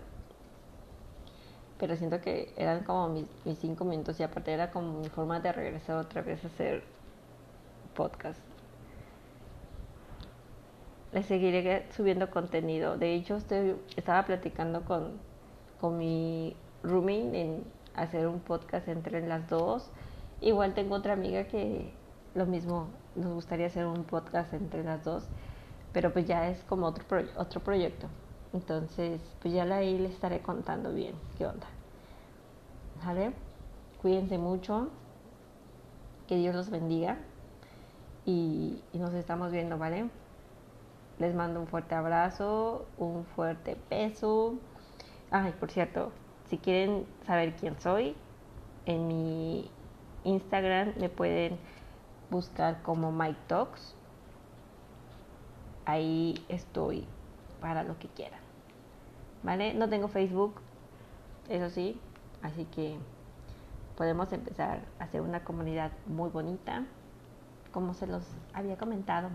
Pero 1.84 1.98
siento 1.98 2.22
que 2.22 2.54
eran 2.56 2.86
como 2.86 3.10
mis, 3.10 3.26
mis 3.44 3.60
cinco 3.60 3.84
minutos 3.84 4.18
y 4.18 4.24
aparte 4.24 4.54
era 4.54 4.72
como 4.72 5.02
mi 5.02 5.10
forma 5.10 5.42
de 5.42 5.52
regresar 5.52 5.98
otra 5.98 6.22
vez 6.22 6.42
a 6.46 6.48
hacer 6.48 6.82
podcast. 7.94 8.40
Les 11.12 11.26
seguiré 11.26 11.86
subiendo 11.92 12.32
contenido. 12.32 12.98
De 12.98 13.14
hecho, 13.14 13.36
estoy, 13.36 13.76
estaba 13.98 14.26
platicando 14.26 14.86
con, 14.86 15.12
con 15.82 15.98
mi 15.98 16.56
rooming 16.84 17.36
en 17.36 17.64
hacer 17.96 18.28
un 18.28 18.40
podcast 18.40 18.88
entre 18.88 19.28
las 19.28 19.50
dos 19.50 19.92
Igual 20.40 20.74
tengo 20.74 20.96
otra 20.96 21.12
amiga 21.12 21.50
que 21.50 21.92
lo 22.34 22.46
mismo, 22.46 22.88
nos 23.16 23.34
gustaría 23.34 23.68
hacer 23.68 23.86
un 23.86 24.06
podcast 24.06 24.54
entre 24.54 24.86
las 24.86 25.04
dos, 25.04 25.26
pero 25.92 26.14
pues 26.14 26.26
ya 26.28 26.48
es 26.48 26.64
como 26.64 26.86
otro, 26.86 27.06
otro 27.36 27.60
proyecto. 27.60 28.08
Entonces, 28.54 29.20
pues 29.42 29.54
ya 29.54 29.64
ahí 29.64 29.98
le 29.98 30.08
estaré 30.08 30.42
contando 30.42 30.94
bien 30.94 31.16
qué 31.38 31.46
onda. 31.46 31.68
¿Vale? 33.06 33.34
Cuídense 34.02 34.38
mucho, 34.38 34.90
que 36.28 36.38
Dios 36.38 36.56
los 36.56 36.70
bendiga 36.70 37.18
y, 38.26 38.82
y 38.94 38.98
nos 38.98 39.14
estamos 39.14 39.52
viendo, 39.52 39.78
¿vale? 39.78 40.10
Les 41.20 41.36
mando 41.36 41.60
un 41.60 41.68
fuerte 41.68 41.96
abrazo, 41.96 42.86
un 42.98 43.26
fuerte 43.26 43.78
beso. 43.90 44.56
Ay, 45.32 45.54
por 45.60 45.70
cierto, 45.70 46.12
si 46.50 46.58
quieren 46.58 47.06
saber 47.26 47.56
quién 47.56 47.80
soy, 47.80 48.16
en 48.86 49.08
mi 49.08 49.70
Instagram 50.24 50.94
me 50.98 51.10
pueden 51.10 51.58
buscar 52.30 52.82
como 52.84 53.12
Mike 53.12 53.40
Talks. 53.48 53.96
Ahí 55.86 56.46
estoy 56.48 57.06
para 57.60 57.84
lo 57.84 58.00
que 58.00 58.08
quieran. 58.08 58.40
¿Vale? 59.44 59.74
No 59.74 59.90
tengo 59.90 60.08
Facebook, 60.08 60.62
eso 61.50 61.70
sí, 61.70 62.00
así 62.44 62.66
que 62.66 62.98
podemos 63.96 64.32
empezar 64.32 64.86
a 65.00 65.06
hacer 65.06 65.22
una 65.22 65.44
comunidad 65.44 65.92
muy 66.06 66.30
bonita, 66.30 66.86
como 67.72 67.94
se 67.94 68.06
los 68.06 68.24
había 68.54 68.78
comentado. 68.78 69.30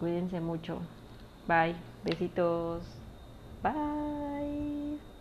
Cuídense 0.00 0.40
mucho. 0.40 0.80
Bye. 1.46 1.76
Besitos. 2.04 2.84
Bye. 3.62 5.13